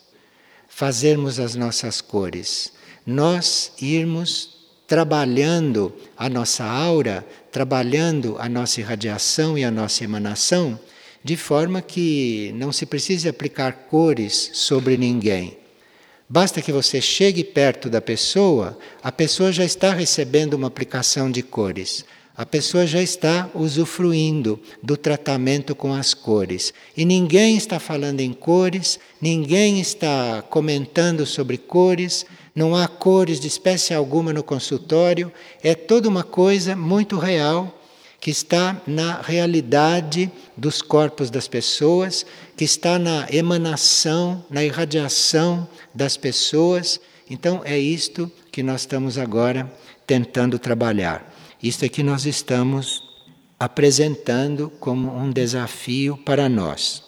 fazermos 0.69 1.37
as 1.37 1.53
nossas 1.55 1.99
cores, 1.99 2.71
nós 3.05 3.73
irmos 3.81 4.57
trabalhando 4.87 5.93
a 6.17 6.29
nossa 6.29 6.63
aura, 6.63 7.27
trabalhando 7.51 8.37
a 8.39 8.47
nossa 8.47 8.79
irradiação 8.79 9.57
e 9.57 9.65
a 9.65 9.69
nossa 9.69 10.05
emanação, 10.05 10.79
de 11.21 11.35
forma 11.35 11.81
que 11.81 12.53
não 12.55 12.71
se 12.71 12.85
precise 12.85 13.27
aplicar 13.27 13.73
cores 13.89 14.51
sobre 14.53 14.95
ninguém. 14.95 15.57
Basta 16.29 16.61
que 16.61 16.71
você 16.71 17.01
chegue 17.01 17.43
perto 17.43 17.89
da 17.89 17.99
pessoa, 17.99 18.77
a 19.01 19.11
pessoa 19.11 19.51
já 19.51 19.65
está 19.65 19.91
recebendo 19.93 20.53
uma 20.53 20.67
aplicação 20.67 21.31
de 21.31 21.41
cores 21.41 22.05
a 22.39 22.45
pessoa 22.45 22.87
já 22.87 23.01
está 23.01 23.49
usufruindo 23.53 24.57
do 24.81 24.95
tratamento 24.95 25.75
com 25.75 25.93
as 25.93 26.13
cores. 26.13 26.73
E 26.95 27.03
ninguém 27.03 27.57
está 27.57 27.81
falando 27.81 28.21
em 28.21 28.31
cores, 28.31 28.97
ninguém 29.19 29.81
está 29.81 30.41
comentando 30.49 31.25
sobre 31.25 31.57
cores, 31.57 32.25
não 32.55 32.73
há 32.73 32.87
cores 32.87 33.41
de 33.41 33.47
espécie 33.49 33.93
alguma 33.93 34.31
no 34.31 34.41
consultório, 34.41 35.29
é 35.61 35.75
toda 35.75 36.07
uma 36.07 36.23
coisa 36.23 36.77
muito 36.77 37.17
real 37.17 37.77
que 38.21 38.31
está 38.31 38.81
na 38.87 39.19
realidade 39.21 40.31
dos 40.55 40.81
corpos 40.81 41.29
das 41.29 41.45
pessoas, 41.45 42.25
que 42.55 42.63
está 42.63 42.97
na 42.97 43.27
emanação, 43.29 44.45
na 44.49 44.63
irradiação 44.63 45.67
das 45.93 46.17
pessoas. 46.17 46.99
Então 47.29 47.61
é 47.63 47.77
isto 47.77 48.31
que 48.51 48.63
nós 48.63 48.81
estamos 48.81 49.17
agora 49.17 49.71
tentando 50.05 50.57
trabalhar. 50.57 51.35
Isto 51.61 51.85
é 51.85 51.89
que 51.89 52.01
nós 52.01 52.25
estamos 52.25 53.03
apresentando 53.59 54.71
como 54.79 55.15
um 55.15 55.31
desafio 55.31 56.17
para 56.17 56.47
nós. 56.47 57.03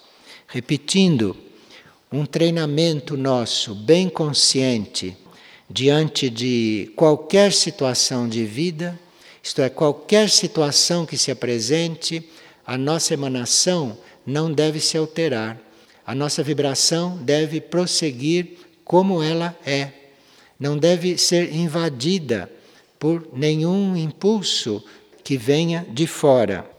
Repetindo, 0.48 1.36
um 2.12 2.26
treinamento 2.26 3.16
nosso 3.16 3.74
bem 3.74 4.10
consciente 4.10 5.18
diante 5.70 6.30
de 6.30 6.92
qualquer 6.96 7.54
situação 7.54 8.28
de 8.28 8.44
vida, 8.44 9.00
isto 9.42 9.62
é, 9.62 9.70
qualquer 9.70 10.30
situação 10.30 11.06
que 11.06 11.18
se 11.18 11.32
apresente, 11.32 12.28
a 12.68 12.78
nossa 12.78 13.14
emanação 13.14 13.98
não 14.26 14.52
deve 14.52 14.80
se 14.80 14.98
alterar. 14.98 15.58
A 16.06 16.14
nossa 16.14 16.44
vibração 16.44 17.18
deve 17.18 17.62
prosseguir 17.62 18.58
como 18.92 19.24
ela 19.24 19.58
é. 19.66 19.90
Não 20.60 20.78
deve 20.78 21.18
ser 21.18 21.56
invadida 21.56 22.52
por 23.00 23.26
nenhum 23.32 23.96
impulso 23.96 24.84
que 25.24 25.38
venha 25.38 25.88
de 25.90 26.06
fora. 26.06 26.70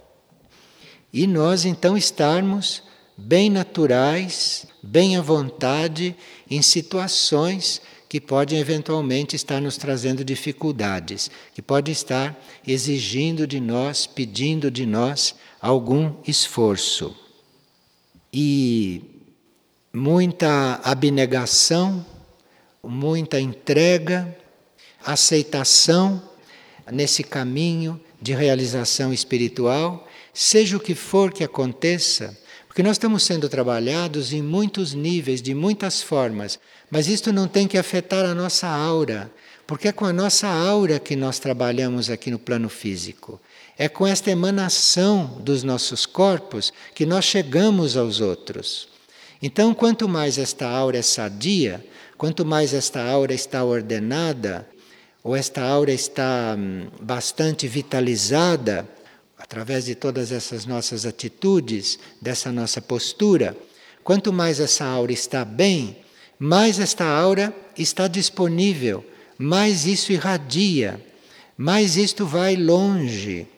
E 1.11 1.27
nós 1.27 1.65
então 1.65 1.97
estarmos 1.97 2.83
bem 3.17 3.49
naturais, 3.49 4.67
bem 4.83 5.17
à 5.17 5.23
vontade 5.23 6.15
em 6.51 6.61
situações 6.61 7.81
que 8.11 8.21
podem 8.21 8.59
eventualmente 8.59 9.35
estar 9.35 9.59
nos 9.59 9.79
trazendo 9.79 10.23
dificuldades, 10.23 11.31
que 11.55 11.63
podem 11.63 11.93
estar 11.93 12.39
exigindo 12.69 13.47
de 13.47 13.59
nós, 13.59 14.07
pedindo 14.07 14.71
de 14.71 14.85
nós 14.85 15.35
algum 15.63 16.13
esforço. 16.27 17.17
E 18.31 19.12
muita 19.93 20.81
abnegação, 20.83 22.05
muita 22.83 23.39
entrega, 23.39 24.35
aceitação 25.05 26.23
nesse 26.91 27.23
caminho 27.23 28.01
de 28.21 28.33
realização 28.33 29.13
espiritual, 29.13 30.09
seja 30.33 30.77
o 30.77 30.81
que 30.81 30.95
for 30.95 31.33
que 31.33 31.45
aconteça, 31.45 32.39
porque 32.67 32.83
nós 32.83 32.93
estamos 32.93 33.23
sendo 33.23 33.49
trabalhados 33.49 34.33
em 34.33 34.41
muitos 34.41 34.95
níveis, 34.95 35.43
de 35.43 35.55
muitas 35.55 36.03
formas, 36.03 36.59
mas 36.91 37.07
isto 37.07 37.33
não 37.33 37.47
tem 37.47 37.69
que 37.69 37.77
afetar 37.77 38.25
a 38.25 38.35
nossa 38.35 38.67
aura, 38.67 39.31
porque 39.67 39.89
é 39.89 39.93
com 39.93 40.07
a 40.07 40.13
nossa 40.13 40.49
aura 40.49 40.99
que 40.99 41.15
nós 41.15 41.39
trabalhamos 41.39 42.09
aqui 42.09 42.31
no 42.31 42.39
plano 42.39 42.69
físico. 42.69 43.41
É 43.77 43.89
com 43.89 44.07
esta 44.07 44.31
emanação 44.31 45.39
dos 45.41 45.63
nossos 45.63 46.07
corpos 46.07 46.73
que 46.95 47.05
nós 47.05 47.25
chegamos 47.25 47.97
aos 47.97 48.21
outros. 48.21 48.92
Então, 49.43 49.75
quanto 49.75 50.09
mais 50.09 50.39
esta 50.39 50.69
aura 50.69 50.99
é 50.99 51.03
sadia, 51.03 51.85
quanto 52.17 52.45
mais 52.47 52.73
esta 52.73 53.03
aura 53.03 53.35
está 53.35 53.65
ordenada, 53.65 54.69
ou 55.25 55.35
esta 55.35 55.63
aura 55.63 55.93
está 55.93 56.55
hum, 56.57 56.87
bastante 57.01 57.67
vitalizada 57.67 58.89
através 59.37 59.85
de 59.85 59.97
todas 59.97 60.31
essas 60.31 60.65
nossas 60.65 61.05
atitudes, 61.05 61.99
dessa 62.21 62.53
nossa 62.53 62.81
postura, 62.81 63.57
quanto 64.05 64.33
mais 64.33 64.61
essa 64.61 64.85
aura 64.85 65.13
está 65.13 65.45
bem, 65.45 65.97
mais 66.39 66.79
esta 66.79 67.05
aura 67.05 67.53
está 67.77 68.07
disponível, 68.07 69.05
mais 69.37 69.87
isso 69.87 70.13
irradia, 70.13 71.05
mais 71.57 71.97
isto 71.97 72.25
vai 72.25 72.55
longe. 72.55 73.49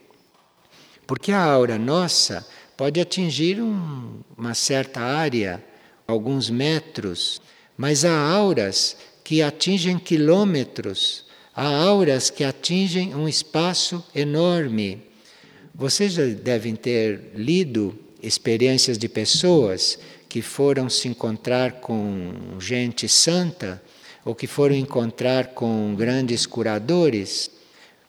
Porque 1.06 1.30
a 1.32 1.42
aura 1.42 1.78
nossa 1.78 2.46
pode 2.76 3.00
atingir 3.00 3.60
um, 3.60 4.20
uma 4.36 4.54
certa 4.54 5.00
área, 5.00 5.62
alguns 6.06 6.50
metros, 6.50 7.40
mas 7.76 8.04
há 8.04 8.16
auras 8.16 8.96
que 9.22 9.42
atingem 9.42 9.98
quilômetros 9.98 11.24
Há 11.56 11.68
auras 11.68 12.30
que 12.30 12.42
atingem 12.42 13.14
um 13.14 13.28
espaço 13.28 14.04
enorme. 14.12 15.00
Vocês 15.72 16.14
já 16.14 16.24
devem 16.26 16.74
ter 16.74 17.30
lido 17.36 17.96
experiências 18.20 18.98
de 18.98 19.08
pessoas 19.08 19.96
que 20.28 20.42
foram 20.42 20.90
se 20.90 21.06
encontrar 21.06 21.74
com 21.74 22.56
gente 22.58 23.08
santa 23.08 23.80
ou 24.24 24.34
que 24.34 24.48
foram 24.48 24.74
encontrar 24.74 25.48
com 25.48 25.94
grandes 25.96 26.44
curadores. 26.44 27.48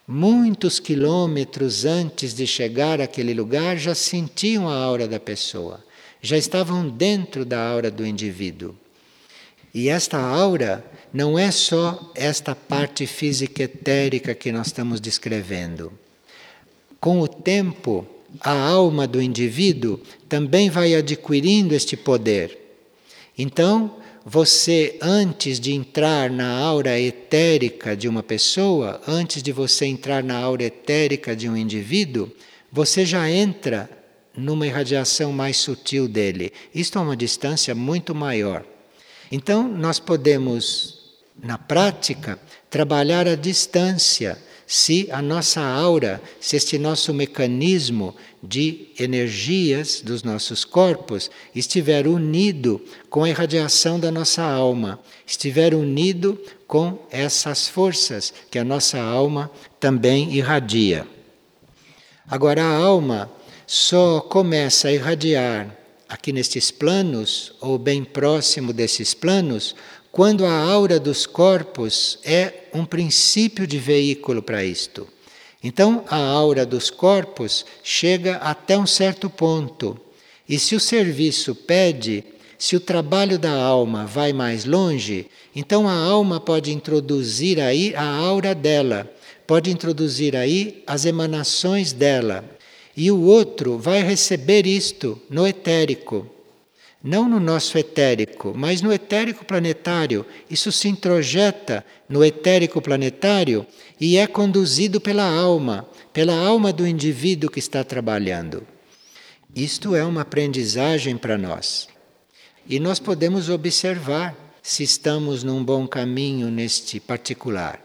Muitos 0.07 0.79
quilômetros 0.79 1.85
antes 1.85 2.33
de 2.33 2.47
chegar 2.47 2.99
àquele 2.99 3.35
lugar 3.35 3.77
já 3.77 3.93
sentiam 3.93 4.67
a 4.67 4.73
aura 4.75 5.07
da 5.07 5.19
pessoa, 5.19 5.84
já 6.25 6.37
estavam 6.37 6.89
dentro 6.89 7.45
da 7.45 7.63
aura 7.63 7.91
do 7.91 8.05
indivíduo. 8.05 8.75
E 9.71 9.89
esta 9.89 10.17
aura 10.17 10.83
não 11.13 11.37
é 11.37 11.51
só 11.51 12.11
esta 12.15 12.55
parte 12.55 13.05
física 13.05 13.63
etérica 13.63 14.33
que 14.33 14.51
nós 14.51 14.67
estamos 14.67 14.99
descrevendo. 14.99 15.93
Com 16.99 17.19
o 17.19 17.27
tempo, 17.27 18.07
a 18.39 18.57
alma 18.57 19.05
do 19.05 19.21
indivíduo 19.21 19.99
também 20.27 20.67
vai 20.69 20.95
adquirindo 20.95 21.75
este 21.75 21.95
poder. 21.95 22.57
Então, 23.37 23.95
você, 24.25 24.97
antes 24.99 25.59
de 25.59 25.73
entrar 25.73 26.31
na 26.31 26.57
aura 26.57 26.99
etérica 26.99 27.95
de 27.95 28.07
uma 28.07 28.23
pessoa, 28.23 28.99
antes 29.07 29.43
de 29.43 29.51
você 29.51 29.85
entrar 29.85 30.23
na 30.23 30.37
aura 30.37 30.63
etérica 30.63 31.35
de 31.35 31.47
um 31.47 31.55
indivíduo, 31.55 32.31
você 32.71 33.05
já 33.05 33.29
entra 33.29 33.87
numa 34.37 34.67
irradiação 34.67 35.31
mais 35.31 35.57
sutil 35.57 36.07
dele. 36.07 36.51
Isto 36.73 36.99
é 36.99 37.01
uma 37.01 37.15
distância 37.15 37.73
muito 37.73 38.13
maior. 38.13 38.65
Então, 39.31 39.67
nós 39.67 39.99
podemos 39.99 41.05
na 41.41 41.57
prática, 41.57 42.39
trabalhar 42.69 43.27
à 43.27 43.35
distância, 43.35 44.37
se 44.67 45.07
a 45.11 45.21
nossa 45.21 45.61
aura, 45.61 46.21
se 46.39 46.55
este 46.55 46.79
nosso 46.79 47.13
mecanismo 47.13 48.15
de 48.41 48.87
energias 48.97 50.01
dos 50.01 50.23
nossos 50.23 50.65
corpos 50.65 51.29
estiver 51.53 52.07
unido 52.07 52.83
com 53.09 53.23
a 53.23 53.29
irradiação 53.29 53.99
da 53.99 54.11
nossa 54.11 54.43
alma, 54.43 54.99
estiver 55.25 55.75
unido 55.75 56.39
com 56.65 56.97
essas 57.11 57.67
forças 57.67 58.33
que 58.49 58.57
a 58.57 58.63
nossa 58.63 58.99
alma 58.99 59.51
também 59.79 60.33
irradia. 60.33 61.05
Agora, 62.27 62.63
a 62.63 62.75
alma 62.75 63.31
só 63.67 64.19
começa 64.21 64.87
a 64.87 64.93
irradiar 64.93 65.75
aqui 66.07 66.31
nestes 66.31 66.71
planos, 66.71 67.53
ou 67.59 67.77
bem 67.77 68.03
próximo 68.03 68.71
desses 68.71 69.13
planos, 69.13 69.75
quando 70.11 70.45
a 70.45 70.53
aura 70.53 70.99
dos 70.99 71.25
corpos 71.25 72.19
é 72.23 72.65
um 72.73 72.85
princípio 72.85 73.65
de 73.67 73.77
veículo 73.77 74.41
para 74.41 74.63
isto. 74.63 75.07
Então, 75.63 76.05
a 76.07 76.17
aura 76.17 76.65
dos 76.65 76.89
corpos 76.89 77.65
chega 77.83 78.35
até 78.37 78.77
um 78.77 78.85
certo 78.85 79.29
ponto. 79.29 79.99
E 80.47 80.59
se 80.59 80.75
o 80.75 80.79
serviço 80.79 81.55
pede, 81.55 82.23
se 82.57 82.75
o 82.75 82.79
trabalho 82.79 83.39
da 83.39 83.51
alma 83.51 84.05
vai 84.05 84.31
mais 84.31 84.63
longe, 84.63 85.27
então 85.55 85.87
a 85.87 85.93
alma 85.93 86.39
pode 86.39 86.71
introduzir 86.71 87.59
aí 87.59 87.95
a 87.95 88.05
aura 88.05 88.53
dela, 88.53 89.11
pode 89.47 89.71
introduzir 89.71 90.35
aí 90.35 90.83
as 90.85 91.05
emanações 91.05 91.91
dela. 91.91 92.54
E 92.95 93.11
o 93.11 93.21
outro 93.21 93.77
vai 93.77 94.01
receber 94.01 94.65
isto 94.65 95.21
no 95.29 95.45
etérico. 95.45 96.29
Não 97.03 97.29
no 97.29 97.39
nosso 97.39 97.77
etérico, 97.77 98.53
mas 98.55 98.81
no 98.81 98.91
etérico 98.91 99.45
planetário. 99.45 100.25
Isso 100.49 100.71
se 100.71 100.87
introjeta 100.87 101.85
no 102.09 102.23
etérico 102.23 102.81
planetário 102.81 103.65
e 103.99 104.17
é 104.17 104.25
conduzido 104.25 104.99
pela 104.99 105.23
alma, 105.23 105.87
pela 106.11 106.35
alma 106.35 106.73
do 106.73 106.87
indivíduo 106.87 107.49
que 107.51 107.59
está 107.59 107.83
trabalhando. 107.83 108.65
Isto 109.55 109.95
é 109.95 110.03
uma 110.03 110.21
aprendizagem 110.21 111.15
para 111.15 111.37
nós. 111.37 111.87
E 112.67 112.79
nós 112.79 112.99
podemos 112.99 113.49
observar 113.49 114.35
se 114.63 114.81
estamos 114.81 115.43
num 115.43 115.63
bom 115.63 115.87
caminho 115.87 116.49
neste 116.49 116.99
particular. 116.99 117.84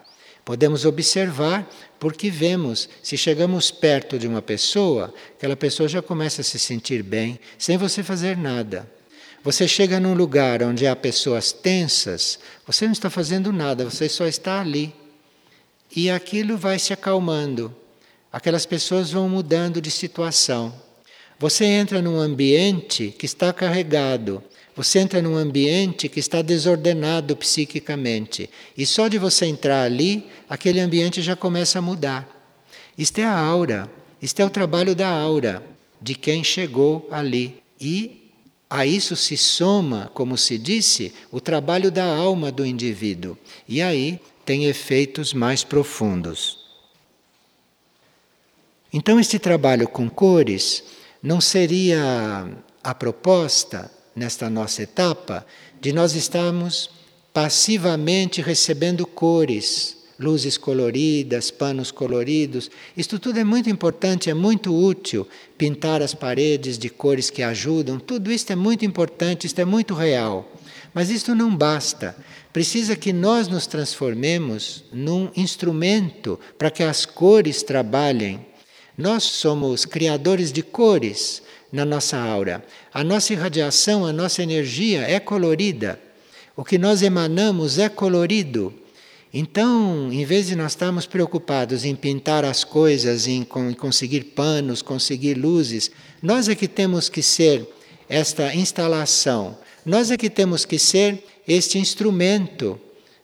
Podemos 0.50 0.84
observar 0.84 1.64
porque 2.00 2.28
vemos, 2.28 2.88
se 3.04 3.16
chegamos 3.16 3.70
perto 3.70 4.18
de 4.18 4.26
uma 4.26 4.42
pessoa, 4.42 5.14
aquela 5.36 5.54
pessoa 5.54 5.88
já 5.88 6.02
começa 6.02 6.40
a 6.40 6.44
se 6.44 6.58
sentir 6.58 7.04
bem, 7.04 7.38
sem 7.56 7.76
você 7.76 8.02
fazer 8.02 8.36
nada. 8.36 8.90
Você 9.44 9.68
chega 9.68 10.00
num 10.00 10.12
lugar 10.12 10.60
onde 10.64 10.88
há 10.88 10.96
pessoas 10.96 11.52
tensas, 11.52 12.40
você 12.66 12.84
não 12.84 12.92
está 12.92 13.08
fazendo 13.08 13.52
nada, 13.52 13.84
você 13.84 14.08
só 14.08 14.26
está 14.26 14.60
ali. 14.60 14.92
E 15.94 16.10
aquilo 16.10 16.56
vai 16.58 16.80
se 16.80 16.92
acalmando. 16.92 17.72
Aquelas 18.32 18.66
pessoas 18.66 19.12
vão 19.12 19.28
mudando 19.28 19.80
de 19.80 19.88
situação. 19.88 20.74
Você 21.38 21.64
entra 21.64 22.02
num 22.02 22.18
ambiente 22.18 23.14
que 23.16 23.24
está 23.24 23.52
carregado, 23.52 24.42
você 24.74 25.00
entra 25.00 25.20
num 25.20 25.36
ambiente 25.36 26.08
que 26.08 26.20
está 26.20 26.42
desordenado 26.42 27.36
psiquicamente. 27.36 28.48
E 28.76 28.86
só 28.86 29.08
de 29.08 29.18
você 29.18 29.46
entrar 29.46 29.82
ali, 29.82 30.26
aquele 30.48 30.80
ambiente 30.80 31.20
já 31.22 31.34
começa 31.34 31.78
a 31.78 31.82
mudar. 31.82 32.28
Isto 32.96 33.18
é 33.18 33.24
a 33.24 33.38
aura, 33.38 33.90
isto 34.20 34.40
é 34.40 34.44
o 34.44 34.50
trabalho 34.50 34.94
da 34.94 35.08
aura, 35.08 35.62
de 36.00 36.14
quem 36.14 36.44
chegou 36.44 37.08
ali. 37.10 37.62
E 37.80 38.30
a 38.68 38.86
isso 38.86 39.16
se 39.16 39.36
soma, 39.36 40.10
como 40.14 40.38
se 40.38 40.56
disse, 40.56 41.12
o 41.32 41.40
trabalho 41.40 41.90
da 41.90 42.04
alma 42.04 42.52
do 42.52 42.64
indivíduo. 42.64 43.36
E 43.68 43.82
aí 43.82 44.20
tem 44.44 44.66
efeitos 44.66 45.34
mais 45.34 45.64
profundos. 45.64 46.58
Então, 48.92 49.20
este 49.20 49.38
trabalho 49.38 49.88
com 49.88 50.08
cores 50.10 50.82
não 51.22 51.40
seria 51.40 52.48
a 52.82 52.94
proposta 52.94 53.90
nesta 54.20 54.50
nossa 54.50 54.82
etapa 54.82 55.46
de 55.80 55.94
nós 55.94 56.14
estarmos 56.14 56.90
passivamente 57.32 58.42
recebendo 58.42 59.06
cores, 59.06 59.96
luzes 60.18 60.58
coloridas, 60.58 61.50
panos 61.50 61.90
coloridos. 61.90 62.70
Isto 62.94 63.18
tudo 63.18 63.38
é 63.38 63.44
muito 63.44 63.70
importante, 63.70 64.28
é 64.28 64.34
muito 64.34 64.76
útil. 64.76 65.26
Pintar 65.56 66.02
as 66.02 66.12
paredes 66.12 66.76
de 66.76 66.90
cores 66.90 67.30
que 67.30 67.42
ajudam, 67.42 67.98
tudo 67.98 68.30
isso 68.30 68.52
é 68.52 68.56
muito 68.56 68.84
importante, 68.84 69.46
isto 69.46 69.58
é 69.58 69.64
muito 69.64 69.94
real. 69.94 70.52
Mas 70.92 71.08
isto 71.08 71.34
não 71.34 71.56
basta. 71.56 72.14
Precisa 72.52 72.94
que 72.96 73.14
nós 73.14 73.48
nos 73.48 73.66
transformemos 73.66 74.84
num 74.92 75.30
instrumento 75.34 76.38
para 76.58 76.70
que 76.70 76.82
as 76.82 77.06
cores 77.06 77.62
trabalhem. 77.62 78.44
Nós 78.98 79.22
somos 79.22 79.86
criadores 79.86 80.52
de 80.52 80.62
cores 80.62 81.42
na 81.72 81.84
nossa 81.84 82.18
aura. 82.18 82.64
A 82.92 83.04
nossa 83.04 83.32
irradiação, 83.32 84.04
a 84.04 84.12
nossa 84.12 84.42
energia 84.42 85.02
é 85.02 85.20
colorida. 85.20 86.00
O 86.56 86.64
que 86.64 86.78
nós 86.78 87.02
emanamos 87.02 87.78
é 87.78 87.88
colorido. 87.88 88.74
Então, 89.32 90.12
em 90.12 90.24
vez 90.24 90.48
de 90.48 90.56
nós 90.56 90.72
estarmos 90.72 91.06
preocupados 91.06 91.84
em 91.84 91.94
pintar 91.94 92.44
as 92.44 92.64
coisas, 92.64 93.28
em 93.28 93.44
conseguir 93.44 94.24
panos, 94.34 94.82
conseguir 94.82 95.34
luzes, 95.34 95.90
nós 96.20 96.48
é 96.48 96.54
que 96.54 96.66
temos 96.66 97.08
que 97.08 97.22
ser 97.22 97.66
esta 98.08 98.52
instalação, 98.54 99.56
nós 99.86 100.10
é 100.10 100.16
que 100.16 100.28
temos 100.28 100.64
que 100.64 100.78
ser 100.78 101.22
este 101.46 101.78
instrumento 101.78 102.78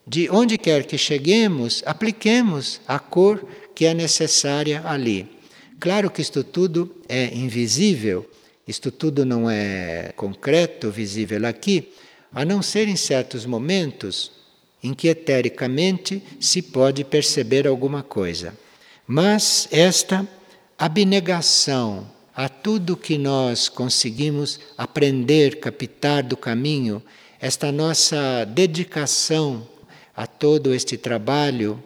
de 0.07 0.29
onde 0.29 0.57
quer 0.57 0.85
que 0.85 0.97
cheguemos, 0.97 1.83
apliquemos 1.85 2.79
a 2.87 2.97
cor 2.97 3.45
que 3.75 3.85
é 3.85 3.93
necessária 3.93 4.81
ali. 4.85 5.36
Claro 5.79 6.09
que 6.09 6.21
isto 6.21 6.43
tudo 6.43 6.95
é 7.07 7.33
invisível, 7.35 8.27
isto 8.67 8.91
tudo 8.91 9.23
não 9.23 9.49
é 9.49 10.11
concreto, 10.15 10.89
visível 10.89 11.45
aqui, 11.45 11.93
a 12.31 12.43
não 12.43 12.61
ser 12.61 12.87
em 12.87 12.95
certos 12.95 13.45
momentos 13.45 14.31
em 14.83 14.93
que 14.93 15.07
etericamente 15.07 16.21
se 16.39 16.61
pode 16.61 17.03
perceber 17.03 17.67
alguma 17.67 18.01
coisa. 18.01 18.57
Mas 19.05 19.67
esta 19.71 20.27
abnegação 20.77 22.09
a 22.35 22.49
tudo 22.49 22.97
que 22.97 23.17
nós 23.17 23.69
conseguimos 23.69 24.59
aprender, 24.77 25.59
captar 25.59 26.23
do 26.23 26.37
caminho, 26.37 27.01
esta 27.39 27.71
nossa 27.71 28.45
dedicação 28.45 29.67
a 30.15 30.25
todo 30.27 30.73
este 30.73 30.97
trabalho 30.97 31.81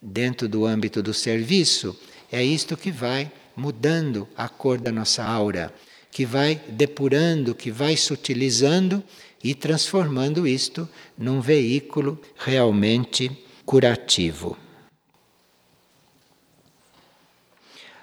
dentro 0.00 0.48
do 0.48 0.64
âmbito 0.64 1.02
do 1.02 1.12
serviço, 1.12 1.96
é 2.30 2.42
isto 2.42 2.76
que 2.76 2.90
vai 2.90 3.30
mudando 3.56 4.28
a 4.36 4.48
cor 4.48 4.78
da 4.78 4.92
nossa 4.92 5.24
aura 5.24 5.72
que 6.10 6.24
vai 6.24 6.60
depurando, 6.68 7.54
que 7.54 7.70
vai 7.70 7.96
sutilizando 7.96 9.02
e 9.42 9.54
transformando 9.54 10.46
isto 10.46 10.88
num 11.16 11.40
veículo 11.40 12.20
realmente 12.36 13.30
curativo. 13.64 14.56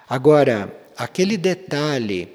Agora, 0.07 0.73
aquele 0.95 1.35
detalhe 1.35 2.29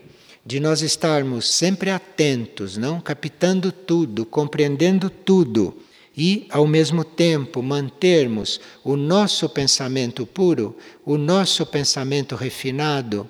de 0.44 0.58
nós 0.58 0.82
estarmos 0.82 1.48
sempre 1.48 1.90
atentos, 1.90 2.76
não 2.76 3.00
captando 3.00 3.70
tudo, 3.70 4.26
compreendendo 4.26 5.08
tudo 5.08 5.80
e 6.16 6.46
ao 6.50 6.66
mesmo 6.66 7.04
tempo 7.04 7.62
mantermos 7.62 8.60
o 8.84 8.96
nosso 8.96 9.48
pensamento 9.48 10.26
puro, 10.26 10.76
o 11.04 11.16
nosso 11.16 11.64
pensamento 11.64 12.34
refinado, 12.34 13.28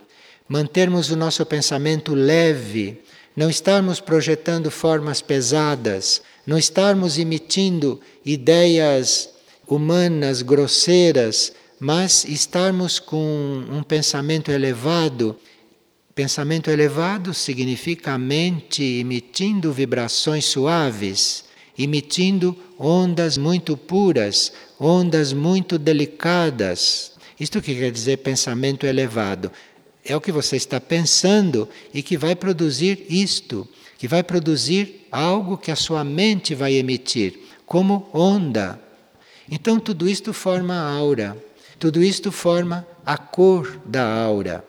mantermos 0.49 1.11
o 1.11 1.16
nosso 1.16 1.45
pensamento 1.47 2.14
leve, 2.14 3.01
não 3.37 3.49
estarmos 3.49 4.01
projetando 4.01 4.71
formas 4.71 5.23
pesadas, 5.23 6.23
não 6.47 6.59
estarmos 6.59 7.19
emitindo 7.19 8.01
ideias 8.25 9.31
humanas 9.69 10.43
grosseiras, 10.43 11.53
mas 11.79 12.25
estarmos 12.25 12.99
com 12.99 13.64
um 13.71 13.83
pensamento 13.83 14.51
elevado. 14.51 15.37
Pensamento 16.14 16.71
elevado 16.71 17.33
significa 17.33 18.12
a 18.12 18.19
mente 18.19 18.83
emitindo 18.83 19.73
vibrações 19.73 20.45
suaves, 20.45 21.45
emitindo 21.79 22.57
ondas 22.81 23.37
muito 23.37 23.77
puras, 23.77 24.53
ondas 24.79 25.33
muito 25.33 25.79
delicadas. 25.79 27.12
Isto 27.38 27.62
que 27.62 27.75
quer 27.75 27.93
dizer 27.93 28.16
pensamento 28.19 28.87
elevado? 28.87 29.53
é 30.05 30.16
o 30.16 30.21
que 30.21 30.33
você 30.33 30.57
está 30.57 30.81
pensando 30.81 31.69
e 31.93 32.03
que 32.03 32.16
vai 32.16 32.35
produzir 32.35 33.07
isto, 33.09 33.69
que 33.99 34.09
vai 34.09 34.23
produzir 34.23 35.07
algo 35.11 35.59
que 35.59 35.71
a 35.71 35.77
sua 35.77 36.03
mente 36.03 36.55
vai 36.55 36.75
emitir, 36.75 37.38
como 37.66 38.09
onda. 38.12 38.81
Então 39.51 39.79
tudo 39.79 40.09
isto 40.09 40.33
forma 40.33 40.75
a 40.75 40.90
aura, 40.90 41.37
tudo 41.79 42.03
isto 42.03 42.33
forma 42.33 42.87
a 43.05 43.16
cor 43.16 43.81
da 43.85 44.05
aura. 44.05 44.64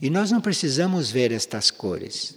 E 0.00 0.10
nós 0.10 0.30
não 0.30 0.40
precisamos 0.40 1.10
ver 1.10 1.32
estas 1.32 1.70
cores, 1.70 2.36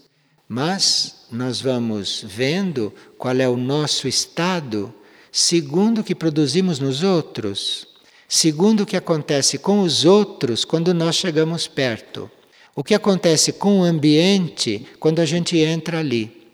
mas 0.53 1.27
nós 1.31 1.61
vamos 1.61 2.25
vendo 2.27 2.93
qual 3.17 3.37
é 3.37 3.47
o 3.47 3.55
nosso 3.55 4.05
estado 4.05 4.93
segundo 5.31 6.01
o 6.01 6.03
que 6.03 6.13
produzimos 6.13 6.77
nos 6.77 7.03
outros 7.03 7.87
segundo 8.27 8.83
o 8.83 8.85
que 8.85 8.97
acontece 8.97 9.57
com 9.57 9.79
os 9.79 10.03
outros 10.03 10.65
quando 10.65 10.93
nós 10.93 11.15
chegamos 11.15 11.67
perto, 11.67 12.29
o 12.75 12.83
que 12.83 12.93
acontece 12.93 13.53
com 13.53 13.79
o 13.79 13.83
ambiente 13.85 14.85
quando 14.99 15.19
a 15.19 15.25
gente 15.25 15.57
entra 15.57 15.99
ali, 15.99 16.49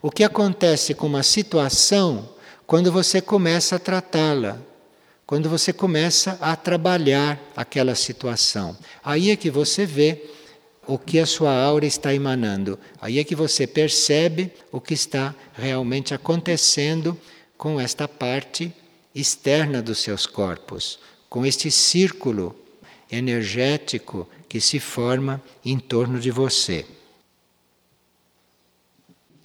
o 0.00 0.10
que 0.10 0.24
acontece 0.24 0.94
com 0.94 1.06
uma 1.06 1.22
situação 1.22 2.30
quando 2.66 2.90
você 2.90 3.20
começa 3.20 3.76
a 3.76 3.78
tratá-la, 3.78 4.58
quando 5.26 5.50
você 5.50 5.74
começa 5.74 6.38
a 6.40 6.56
trabalhar 6.56 7.38
aquela 7.54 7.94
situação. 7.94 8.74
Aí 9.04 9.30
é 9.30 9.36
que 9.36 9.50
você 9.50 9.84
vê 9.84 10.24
o 10.86 10.98
que 10.98 11.18
a 11.18 11.26
sua 11.26 11.54
aura 11.54 11.86
está 11.86 12.14
emanando. 12.14 12.78
Aí 13.00 13.18
é 13.18 13.24
que 13.24 13.34
você 13.34 13.66
percebe 13.66 14.52
o 14.70 14.80
que 14.80 14.94
está 14.94 15.34
realmente 15.54 16.14
acontecendo 16.14 17.18
com 17.56 17.80
esta 17.80 18.08
parte 18.08 18.72
externa 19.14 19.80
dos 19.82 19.98
seus 19.98 20.26
corpos 20.26 20.98
com 21.32 21.46
este 21.46 21.70
círculo 21.70 22.54
energético 23.10 24.28
que 24.50 24.60
se 24.60 24.78
forma 24.78 25.42
em 25.64 25.78
torno 25.78 26.20
de 26.20 26.30
você. 26.30 26.84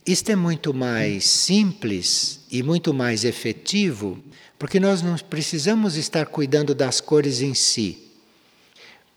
Isto 0.06 0.34
é 0.34 0.36
muito 0.36 0.74
mais 0.74 1.24
simples 1.24 2.42
e 2.52 2.62
muito 2.62 2.94
mais 2.94 3.24
efetivo, 3.24 4.22
porque 4.60 4.82
nós 4.82 5.02
não 5.02 5.16
precisamos 5.18 5.96
estar 5.96 6.26
cuidando 6.26 6.76
das 6.76 7.00
cores 7.00 7.40
em 7.40 7.54
si. 7.54 8.07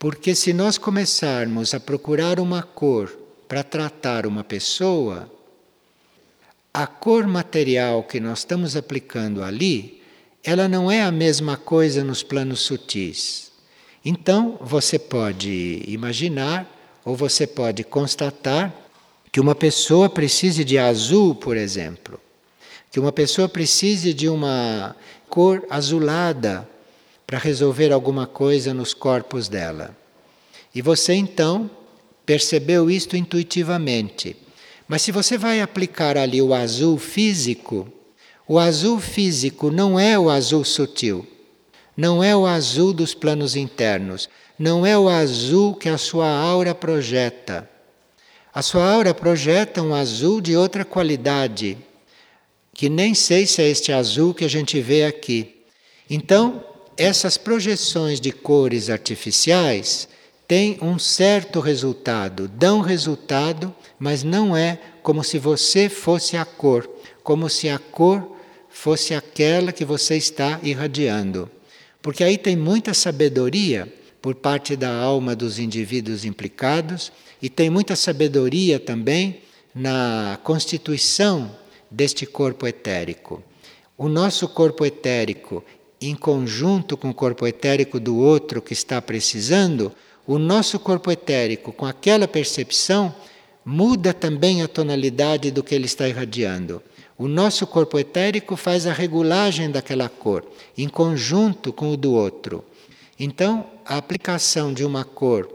Porque 0.00 0.34
se 0.34 0.54
nós 0.54 0.78
começarmos 0.78 1.74
a 1.74 1.78
procurar 1.78 2.40
uma 2.40 2.62
cor 2.62 3.14
para 3.46 3.62
tratar 3.62 4.26
uma 4.26 4.42
pessoa, 4.42 5.30
a 6.72 6.86
cor 6.86 7.26
material 7.26 8.02
que 8.04 8.18
nós 8.18 8.38
estamos 8.38 8.76
aplicando 8.76 9.44
ali, 9.44 10.00
ela 10.42 10.66
não 10.66 10.90
é 10.90 11.02
a 11.02 11.12
mesma 11.12 11.54
coisa 11.58 12.02
nos 12.02 12.22
planos 12.22 12.60
sutis. 12.60 13.52
Então, 14.02 14.58
você 14.62 14.98
pode 14.98 15.84
imaginar 15.86 16.66
ou 17.04 17.14
você 17.14 17.46
pode 17.46 17.84
constatar 17.84 18.74
que 19.30 19.38
uma 19.38 19.54
pessoa 19.54 20.08
precise 20.08 20.64
de 20.64 20.78
azul, 20.78 21.34
por 21.34 21.58
exemplo, 21.58 22.18
que 22.90 22.98
uma 22.98 23.12
pessoa 23.12 23.50
precise 23.50 24.14
de 24.14 24.30
uma 24.30 24.96
cor 25.28 25.62
azulada 25.68 26.66
para 27.30 27.38
resolver 27.38 27.92
alguma 27.92 28.26
coisa 28.26 28.74
nos 28.74 28.92
corpos 28.92 29.48
dela. 29.48 29.96
E 30.74 30.82
você 30.82 31.14
então 31.14 31.70
percebeu 32.26 32.90
isto 32.90 33.16
intuitivamente. 33.16 34.36
Mas 34.88 35.02
se 35.02 35.12
você 35.12 35.38
vai 35.38 35.60
aplicar 35.60 36.18
ali 36.18 36.42
o 36.42 36.52
azul 36.52 36.98
físico, 36.98 37.86
o 38.48 38.58
azul 38.58 38.98
físico 38.98 39.70
não 39.70 39.96
é 39.96 40.18
o 40.18 40.28
azul 40.28 40.64
sutil, 40.64 41.24
não 41.96 42.20
é 42.20 42.34
o 42.34 42.46
azul 42.46 42.92
dos 42.92 43.14
planos 43.14 43.54
internos, 43.54 44.28
não 44.58 44.84
é 44.84 44.98
o 44.98 45.08
azul 45.08 45.76
que 45.76 45.88
a 45.88 45.96
sua 45.96 46.28
aura 46.28 46.74
projeta. 46.74 47.70
A 48.52 48.60
sua 48.60 48.92
aura 48.92 49.14
projeta 49.14 49.80
um 49.80 49.94
azul 49.94 50.40
de 50.40 50.56
outra 50.56 50.84
qualidade, 50.84 51.78
que 52.74 52.88
nem 52.88 53.14
sei 53.14 53.46
se 53.46 53.62
é 53.62 53.68
este 53.68 53.92
azul 53.92 54.34
que 54.34 54.44
a 54.44 54.50
gente 54.50 54.80
vê 54.80 55.04
aqui. 55.04 55.62
Então, 56.10 56.64
essas 57.00 57.38
projeções 57.38 58.20
de 58.20 58.30
cores 58.30 58.90
artificiais 58.90 60.06
têm 60.46 60.76
um 60.82 60.98
certo 60.98 61.58
resultado, 61.58 62.46
dão 62.46 62.82
resultado, 62.82 63.74
mas 63.98 64.22
não 64.22 64.54
é 64.54 64.78
como 65.02 65.24
se 65.24 65.38
você 65.38 65.88
fosse 65.88 66.36
a 66.36 66.44
cor, 66.44 66.86
como 67.22 67.48
se 67.48 67.70
a 67.70 67.78
cor 67.78 68.36
fosse 68.68 69.14
aquela 69.14 69.72
que 69.72 69.82
você 69.82 70.18
está 70.18 70.60
irradiando. 70.62 71.50
Porque 72.02 72.22
aí 72.22 72.36
tem 72.36 72.54
muita 72.54 72.92
sabedoria 72.92 73.90
por 74.20 74.34
parte 74.34 74.76
da 74.76 74.94
alma 74.94 75.34
dos 75.34 75.58
indivíduos 75.58 76.26
implicados 76.26 77.10
e 77.40 77.48
tem 77.48 77.70
muita 77.70 77.96
sabedoria 77.96 78.78
também 78.78 79.40
na 79.74 80.38
constituição 80.44 81.50
deste 81.90 82.26
corpo 82.26 82.66
etérico. 82.66 83.42
O 83.96 84.06
nosso 84.06 84.46
corpo 84.48 84.84
etérico, 84.84 85.64
em 86.00 86.14
conjunto 86.14 86.96
com 86.96 87.10
o 87.10 87.14
corpo 87.14 87.46
etérico 87.46 88.00
do 88.00 88.16
outro 88.16 88.62
que 88.62 88.72
está 88.72 89.02
precisando, 89.02 89.92
o 90.26 90.38
nosso 90.38 90.78
corpo 90.78 91.10
etérico, 91.10 91.72
com 91.72 91.84
aquela 91.84 92.26
percepção, 92.26 93.14
muda 93.64 94.14
também 94.14 94.62
a 94.62 94.68
tonalidade 94.68 95.50
do 95.50 95.62
que 95.62 95.74
ele 95.74 95.86
está 95.86 96.08
irradiando. 96.08 96.82
O 97.18 97.28
nosso 97.28 97.66
corpo 97.66 97.98
etérico 97.98 98.56
faz 98.56 98.86
a 98.86 98.92
regulagem 98.92 99.70
daquela 99.70 100.08
cor, 100.08 100.44
em 100.76 100.88
conjunto 100.88 101.72
com 101.72 101.92
o 101.92 101.96
do 101.96 102.12
outro. 102.12 102.64
Então, 103.18 103.66
a 103.84 103.98
aplicação 103.98 104.72
de 104.72 104.84
uma 104.84 105.04
cor 105.04 105.46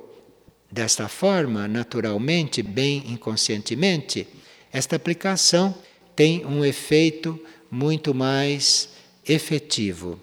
desta 0.71 1.07
forma, 1.07 1.67
naturalmente, 1.67 2.61
bem 2.61 3.03
inconscientemente, 3.07 4.27
esta 4.71 4.95
aplicação 4.95 5.73
tem 6.15 6.45
um 6.45 6.63
efeito 6.63 7.39
muito 7.71 8.13
mais 8.13 8.89
efetivo. 9.27 10.19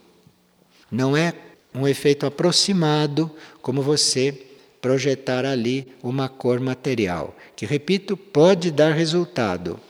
Não 0.93 1.17
é 1.17 1.33
um 1.75 1.89
efeito 1.89 2.27
aproximado 2.27 3.31
como 3.63 3.81
você 3.81 4.47
projetar 4.79 5.47
ali 5.47 5.91
uma 6.03 6.29
cor 6.29 6.61
material, 6.61 7.35
que, 7.57 7.65
repito, 7.65 8.15
pode 8.15 8.71
dar 8.71 8.93
resultado, 8.93 9.81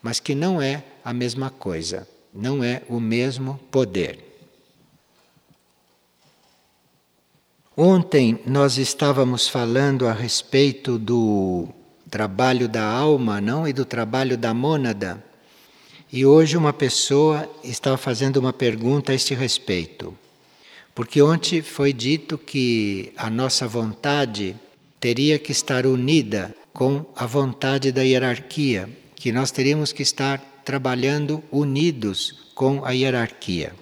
mas 0.00 0.20
que 0.20 0.36
não 0.36 0.62
é 0.62 0.84
a 1.04 1.12
mesma 1.12 1.50
coisa, 1.50 2.06
não 2.32 2.62
é 2.62 2.82
o 2.88 3.00
mesmo 3.00 3.58
poder. 3.72 4.20
Ontem 7.76 8.38
nós 8.46 8.78
estávamos 8.78 9.48
falando 9.48 10.06
a 10.06 10.12
respeito 10.12 10.96
do 10.98 11.66
trabalho 12.10 12.68
da 12.68 12.84
alma, 12.84 13.40
não, 13.40 13.66
e 13.66 13.72
do 13.72 13.86
trabalho 13.86 14.36
da 14.36 14.54
mônada. 14.54 15.24
E 16.12 16.26
hoje 16.26 16.58
uma 16.58 16.74
pessoa 16.74 17.50
estava 17.64 17.96
fazendo 17.96 18.36
uma 18.36 18.52
pergunta 18.52 19.10
a 19.10 19.14
este 19.14 19.34
respeito. 19.34 20.16
Porque 20.94 21.22
ontem 21.22 21.62
foi 21.62 21.92
dito 21.92 22.36
que 22.36 23.12
a 23.16 23.30
nossa 23.30 23.66
vontade 23.66 24.54
teria 25.00 25.38
que 25.38 25.50
estar 25.50 25.86
unida 25.86 26.54
com 26.72 27.04
a 27.16 27.26
vontade 27.26 27.90
da 27.90 28.02
hierarquia, 28.02 28.88
que 29.14 29.32
nós 29.32 29.50
teríamos 29.50 29.92
que 29.92 30.02
estar 30.02 30.38
trabalhando 30.64 31.42
unidos 31.50 32.50
com 32.54 32.84
a 32.84 32.90
hierarquia. 32.90 33.74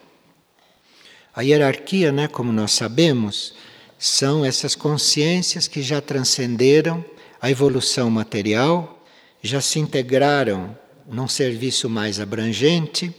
A 1.34 1.42
hierarquia, 1.42 2.10
né, 2.12 2.28
como 2.28 2.52
nós 2.52 2.72
sabemos, 2.72 3.54
são 3.98 4.44
essas 4.44 4.74
consciências 4.74 5.68
que 5.68 5.82
já 5.82 6.00
transcenderam 6.00 7.04
a 7.40 7.50
evolução 7.50 8.10
material, 8.10 9.04
já 9.42 9.60
se 9.60 9.78
integraram 9.78 10.76
num 11.06 11.28
serviço 11.28 11.88
mais 11.88 12.20
abrangente, 12.20 13.14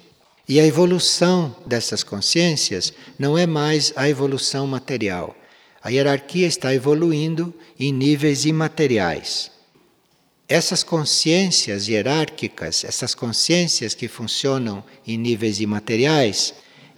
e 0.47 0.59
a 0.59 0.65
evolução 0.65 1.55
dessas 1.65 2.03
consciências 2.03 2.93
não 3.17 3.37
é 3.37 3.45
mais 3.45 3.93
a 3.95 4.09
evolução 4.09 4.67
material. 4.67 5.35
A 5.83 5.89
hierarquia 5.89 6.47
está 6.47 6.73
evoluindo 6.73 7.53
em 7.79 7.91
níveis 7.91 8.45
imateriais. 8.45 9.51
Essas 10.47 10.83
consciências 10.83 11.87
hierárquicas, 11.87 12.83
essas 12.83 13.15
consciências 13.15 13.93
que 13.93 14.07
funcionam 14.07 14.83
em 15.07 15.17
níveis 15.17 15.59
imateriais, 15.61 16.53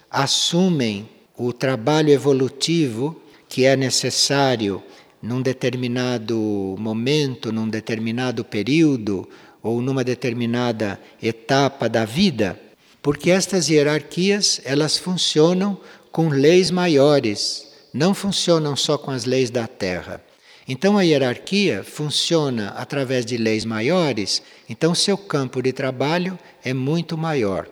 assumem 0.10 1.08
o 1.38 1.54
trabalho 1.54 2.10
evolutivo 2.10 3.22
que 3.48 3.66
é 3.66 3.76
necessário 3.76 4.82
num 5.22 5.42
determinado 5.42 6.76
momento, 6.80 7.52
num 7.52 7.70
determinado 7.70 8.44
período 8.44 9.30
ou 9.62 9.82
numa 9.82 10.04
determinada 10.04 11.00
etapa 11.22 11.88
da 11.88 12.04
vida, 12.04 12.60
porque 13.04 13.30
estas 13.30 13.70
hierarquias 13.70 14.62
elas 14.64 14.98
funcionam 14.98 15.78
com 16.10 16.30
leis 16.30 16.72
maiores, 16.72 17.68
não 17.94 18.14
funcionam 18.14 18.78
só 18.78 18.98
com 18.98 19.12
as 19.12 19.26
leis 19.26 19.50
da 19.50 19.68
Terra. 19.68 20.24
Então 20.66 20.98
a 20.98 21.02
hierarquia 21.02 21.84
funciona 21.84 22.70
através 22.70 23.26
de 23.26 23.36
leis 23.36 23.66
maiores, 23.66 24.42
então 24.70 24.96
seu 24.96 25.18
campo 25.18 25.62
de 25.62 25.74
trabalho 25.74 26.40
é 26.64 26.74
muito 26.74 27.18
maior. 27.18 27.68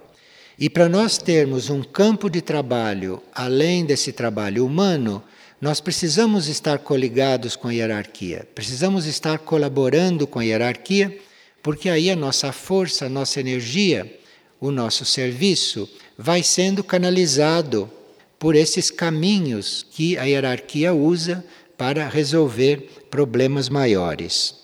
E 0.60 0.70
para 0.70 0.90
nós 0.90 1.18
termos 1.18 1.70
um 1.70 1.82
campo 1.82 2.30
de 2.30 2.42
trabalho 2.42 3.24
além 3.34 3.86
desse 3.86 4.12
trabalho 4.12 4.66
humano, 4.66 5.24
nós 5.62 5.80
precisamos 5.80 6.50
estar 6.50 6.80
coligados 6.80 7.56
com 7.56 7.70
a 7.70 7.74
hierarquia, 7.74 8.46
precisamos 8.54 9.06
estar 9.06 9.40
colaborando 9.40 10.28
com 10.28 10.40
a 10.40 10.44
hierarquia, 10.44 11.18
porque 11.64 11.88
aí 11.88 12.12
a 12.12 12.18
nossa 12.18 12.52
força, 12.52 13.06
a 13.06 13.10
nossa 13.10 13.40
energia, 13.40 14.20
o 14.62 14.72
nosso 14.72 15.04
serviço 15.04 15.90
vai 16.18 16.44
sendo 16.44 16.84
canalizado 16.84 17.92
por 18.40 18.56
esses 18.56 18.90
caminhos 18.90 19.86
que 19.92 20.18
a 20.18 20.24
hierarquia 20.24 20.94
usa 20.94 21.44
para 21.78 22.08
resolver 22.08 23.08
problemas 23.10 23.68
maiores. 23.68 24.56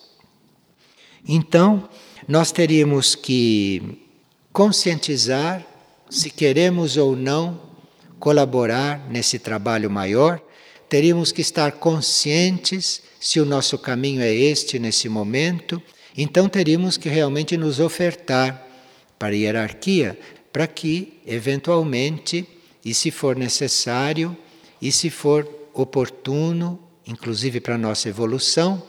Então, 1.28 1.86
nós 2.26 2.50
teríamos 2.50 3.14
que 3.14 4.00
conscientizar 4.52 5.66
se 6.08 6.30
queremos 6.30 6.96
ou 6.96 7.14
não 7.14 7.60
colaborar 8.18 9.06
nesse 9.10 9.38
trabalho 9.38 9.90
maior 9.90 10.40
teríamos 10.88 11.30
que 11.30 11.40
estar 11.40 11.72
conscientes 11.72 13.02
se 13.20 13.40
o 13.40 13.44
nosso 13.44 13.78
caminho 13.78 14.22
é 14.22 14.32
este 14.32 14.78
nesse 14.78 15.08
momento, 15.08 15.82
então 16.16 16.48
teríamos 16.48 16.96
que 16.96 17.08
realmente 17.08 17.56
nos 17.56 17.78
ofertar 17.78 18.66
para 19.18 19.34
a 19.34 19.36
hierarquia, 19.36 20.18
para 20.52 20.66
que, 20.66 21.20
eventualmente, 21.26 22.46
e 22.84 22.94
se 22.94 23.10
for 23.10 23.36
necessário, 23.36 24.36
e 24.80 24.90
se 24.92 25.10
for 25.10 25.48
oportuno, 25.74 26.78
inclusive 27.06 27.60
para 27.60 27.74
a 27.74 27.78
nossa 27.78 28.08
evolução, 28.08 28.82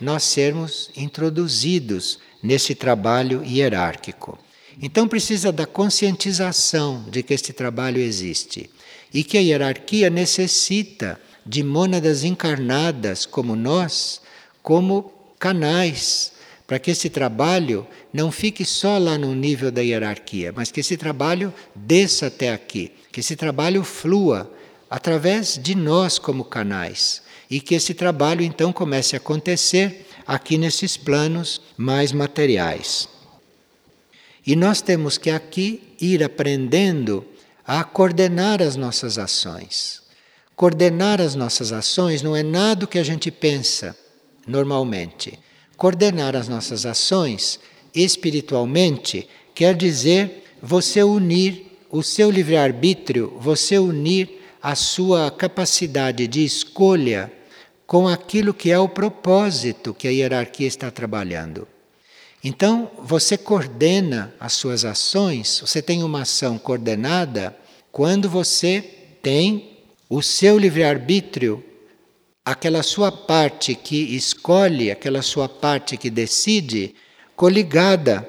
nós 0.00 0.24
sermos 0.24 0.90
introduzidos 0.96 2.18
nesse 2.42 2.74
trabalho 2.74 3.44
hierárquico. 3.44 4.38
Então 4.80 5.08
precisa 5.08 5.50
da 5.50 5.66
conscientização 5.66 7.04
de 7.08 7.22
que 7.22 7.32
este 7.32 7.52
trabalho 7.52 7.98
existe 7.98 8.68
e 9.12 9.24
que 9.24 9.38
a 9.38 9.40
hierarquia 9.40 10.10
necessita 10.10 11.18
de 11.46 11.62
mônadas 11.62 12.24
encarnadas 12.24 13.24
como 13.24 13.56
nós, 13.56 14.20
como 14.62 15.12
canais 15.38 16.32
para 16.66 16.78
que 16.78 16.90
esse 16.90 17.08
trabalho 17.08 17.86
não 18.12 18.32
fique 18.32 18.64
só 18.64 18.98
lá 18.98 19.16
no 19.16 19.34
nível 19.34 19.70
da 19.70 19.82
hierarquia, 19.82 20.52
mas 20.54 20.72
que 20.72 20.80
esse 20.80 20.96
trabalho 20.96 21.54
desça 21.74 22.26
até 22.26 22.52
aqui, 22.52 22.92
que 23.12 23.20
esse 23.20 23.36
trabalho 23.36 23.84
flua 23.84 24.50
através 24.90 25.58
de 25.62 25.74
nós 25.74 26.18
como 26.18 26.44
canais 26.44 27.22
e 27.48 27.60
que 27.60 27.74
esse 27.74 27.94
trabalho 27.94 28.42
então 28.42 28.72
comece 28.72 29.14
a 29.14 29.18
acontecer 29.18 30.06
aqui 30.26 30.58
nesses 30.58 30.96
planos 30.96 31.60
mais 31.76 32.10
materiais. 32.10 33.08
E 34.44 34.56
nós 34.56 34.80
temos 34.80 35.18
que 35.18 35.30
aqui 35.30 35.94
ir 36.00 36.22
aprendendo 36.22 37.24
a 37.64 37.82
coordenar 37.84 38.62
as 38.62 38.76
nossas 38.76 39.18
ações. 39.18 40.02
Coordenar 40.54 41.20
as 41.20 41.34
nossas 41.34 41.72
ações 41.72 42.22
não 42.22 42.34
é 42.34 42.42
nada 42.42 42.86
que 42.86 42.98
a 42.98 43.02
gente 43.02 43.30
pensa 43.30 43.96
normalmente. 44.46 45.38
Coordenar 45.76 46.34
as 46.34 46.48
nossas 46.48 46.86
ações 46.86 47.60
espiritualmente 47.94 49.28
quer 49.54 49.74
dizer 49.74 50.44
você 50.62 51.02
unir 51.02 51.66
o 51.90 52.02
seu 52.02 52.30
livre-arbítrio, 52.30 53.36
você 53.38 53.78
unir 53.78 54.42
a 54.62 54.74
sua 54.74 55.30
capacidade 55.30 56.26
de 56.26 56.44
escolha 56.44 57.32
com 57.86 58.08
aquilo 58.08 58.52
que 58.52 58.70
é 58.70 58.78
o 58.78 58.88
propósito 58.88 59.94
que 59.94 60.08
a 60.08 60.10
hierarquia 60.10 60.66
está 60.66 60.90
trabalhando. 60.90 61.68
Então, 62.42 62.90
você 63.02 63.36
coordena 63.36 64.34
as 64.40 64.54
suas 64.54 64.84
ações, 64.84 65.60
você 65.60 65.82
tem 65.82 66.02
uma 66.02 66.22
ação 66.22 66.58
coordenada 66.58 67.56
quando 67.92 68.28
você 68.28 68.82
tem 69.22 69.78
o 70.08 70.22
seu 70.22 70.58
livre-arbítrio, 70.58 71.64
aquela 72.46 72.84
sua 72.84 73.10
parte 73.10 73.74
que 73.74 74.14
escolhe, 74.14 74.88
aquela 74.88 75.20
sua 75.20 75.48
parte 75.48 75.96
que 75.96 76.08
decide, 76.08 76.94
coligada 77.34 78.24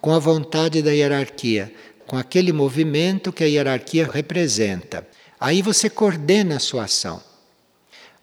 com 0.00 0.12
a 0.12 0.18
vontade 0.18 0.82
da 0.82 0.90
hierarquia, 0.90 1.72
com 2.04 2.16
aquele 2.16 2.52
movimento 2.52 3.32
que 3.32 3.44
a 3.44 3.46
hierarquia 3.46 4.10
representa. 4.12 5.06
Aí 5.38 5.62
você 5.62 5.88
coordena 5.88 6.56
a 6.56 6.58
sua 6.58 6.84
ação. 6.84 7.22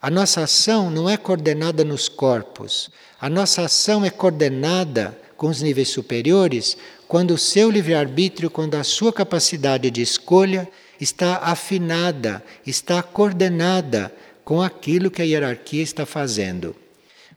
A 0.02 0.12
nossa 0.12 0.42
ação 0.42 0.92
não 0.92 1.10
é 1.10 1.16
coordenada 1.16 1.86
nos 1.86 2.10
corpos, 2.10 2.90
a 3.20 3.30
nossa 3.30 3.62
ação 3.62 4.04
é 4.04 4.10
coordenada 4.10 5.18
com 5.38 5.48
os 5.48 5.62
níveis 5.62 5.88
superiores 5.88 6.76
quando 7.08 7.32
o 7.32 7.38
seu 7.38 7.72
livre-arbítrio, 7.72 8.50
quando 8.50 8.76
a 8.76 8.84
sua 8.84 9.14
capacidade 9.14 9.90
de 9.90 10.02
escolha 10.02 10.70
está 11.00 11.38
afinada, 11.38 12.44
está 12.66 13.02
coordenada 13.02 14.12
com 14.48 14.62
aquilo 14.62 15.12
que 15.12 15.22
a 15.22 15.26
hierarquia 15.26 15.84
está 15.84 16.06
fazendo. 16.06 16.74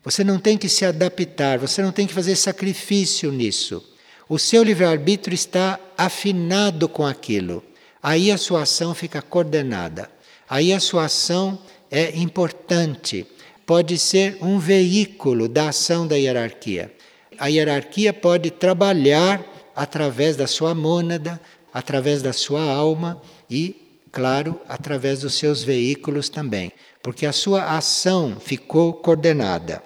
Você 0.05 0.23
não 0.23 0.39
tem 0.39 0.57
que 0.57 0.69
se 0.69 0.85
adaptar, 0.85 1.59
você 1.59 1.83
não 1.83 1.91
tem 1.91 2.07
que 2.07 2.15
fazer 2.15 2.37
sacrifício 2.37 3.33
nisso. 3.33 3.85
O 4.29 4.39
seu 4.39 4.63
livre-arbítrio 4.63 5.35
está 5.35 5.77
afinado 5.99 6.89
com 6.89 7.05
aquilo. 7.05 7.65
Aí 8.01 8.31
a 8.31 8.39
sua 8.39 8.63
ação 8.63 8.95
fica 8.95 9.21
coordenada. 9.21 10.09
Aí 10.49 10.73
a 10.73 10.79
sua 10.79 11.07
ação 11.07 11.59
é 11.91 12.17
importante, 12.17 13.27
pode 13.67 13.99
ser 13.99 14.39
um 14.41 14.61
veículo 14.61 15.49
da 15.49 15.71
ação 15.71 16.07
da 16.07 16.15
hierarquia. 16.15 16.95
A 17.37 17.49
hierarquia 17.49 18.13
pode 18.13 18.53
trabalhar 18.53 19.45
através 19.75 20.37
da 20.37 20.47
sua 20.47 20.77
mônada, 20.77 21.41
através 21.75 22.23
da 22.23 22.33
sua 22.33 22.63
alma 22.63 23.21
e, 23.51 23.80
claro, 24.13 24.61
através 24.69 25.21
dos 25.21 25.35
seus 25.35 25.63
veículos 25.63 26.29
também, 26.29 26.73
porque 27.03 27.27
a 27.27 27.33
sua 27.33 27.77
ação 27.77 28.37
ficou 28.41 28.93
coordenada. 28.93 29.83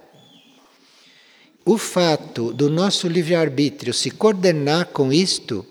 O 1.65 1.79
fato 1.79 2.53
do 2.53 2.69
nosso 2.69 3.09
livre-arbítrio 3.09 3.95
se 3.95 4.11
coordenar 4.11 4.87
com 4.87 5.13
isto 5.13 5.65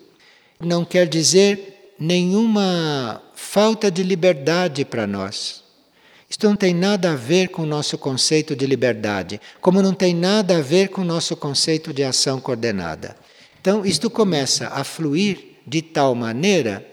não 0.59 0.83
quer 0.83 1.07
dizer 1.07 1.93
nenhuma 1.99 3.21
falta 3.35 3.91
de 3.91 4.01
liberdade 4.01 4.83
para 4.85 5.05
nós. 5.05 5.63
Isto 6.27 6.47
não 6.47 6.55
tem 6.55 6.73
nada 6.73 7.11
a 7.11 7.15
ver 7.15 7.49
com 7.49 7.61
o 7.61 7.67
nosso 7.67 7.95
conceito 7.95 8.55
de 8.55 8.65
liberdade, 8.65 9.39
como 9.61 9.83
não 9.83 9.93
tem 9.93 10.15
nada 10.15 10.57
a 10.57 10.61
ver 10.61 10.87
com 10.89 11.01
o 11.01 11.05
nosso 11.05 11.35
conceito 11.35 11.93
de 11.93 12.03
ação 12.03 12.39
coordenada. 12.41 13.15
Então, 13.61 13.85
isto 13.85 14.09
começa 14.09 14.67
a 14.69 14.83
fluir 14.83 15.59
de 15.65 15.81
tal 15.81 16.15
maneira 16.15 16.85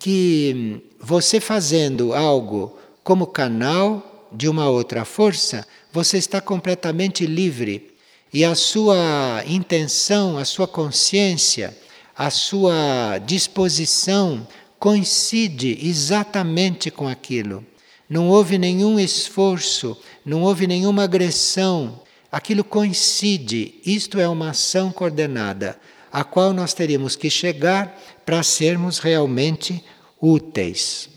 que 0.00 0.82
você 0.98 1.38
fazendo 1.38 2.14
algo 2.14 2.76
como 3.04 3.26
canal 3.26 4.28
de 4.32 4.48
uma 4.48 4.68
outra 4.68 5.04
força, 5.04 5.66
você 5.92 6.16
está 6.16 6.40
completamente 6.40 7.26
livre 7.26 7.94
e 8.32 8.44
a 8.44 8.54
sua 8.54 9.44
intenção, 9.46 10.38
a 10.38 10.44
sua 10.44 10.66
consciência, 10.66 11.76
a 12.16 12.30
sua 12.30 13.18
disposição 13.18 14.46
coincide 14.78 15.78
exatamente 15.82 16.90
com 16.90 17.06
aquilo. 17.06 17.64
Não 18.08 18.28
houve 18.28 18.56
nenhum 18.56 18.98
esforço, 18.98 19.96
não 20.24 20.42
houve 20.42 20.66
nenhuma 20.66 21.04
agressão. 21.04 22.00
Aquilo 22.32 22.64
coincide. 22.64 23.74
Isto 23.84 24.18
é 24.18 24.28
uma 24.28 24.50
ação 24.50 24.90
coordenada, 24.90 25.78
a 26.10 26.24
qual 26.24 26.52
nós 26.52 26.72
teríamos 26.72 27.16
que 27.16 27.28
chegar 27.28 28.00
para 28.30 28.44
sermos 28.44 29.00
realmente 29.00 29.82
úteis. 30.22 31.10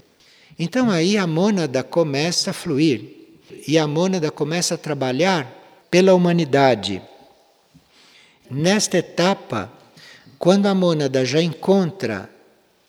Então 0.58 0.90
aí 0.90 1.16
a 1.16 1.28
mônada 1.28 1.84
começa 1.84 2.50
a 2.50 2.54
fluir 2.54 3.04
e 3.68 3.78
a 3.78 3.86
mônada 3.86 4.32
começa 4.32 4.74
a 4.74 4.80
trabalhar 4.80 5.86
pela 5.92 6.16
humanidade. 6.16 7.00
Nesta 8.50 8.98
etapa, 8.98 9.72
quando 10.40 10.66
a 10.66 10.74
mônada 10.74 11.24
já 11.24 11.40
encontra 11.40 12.28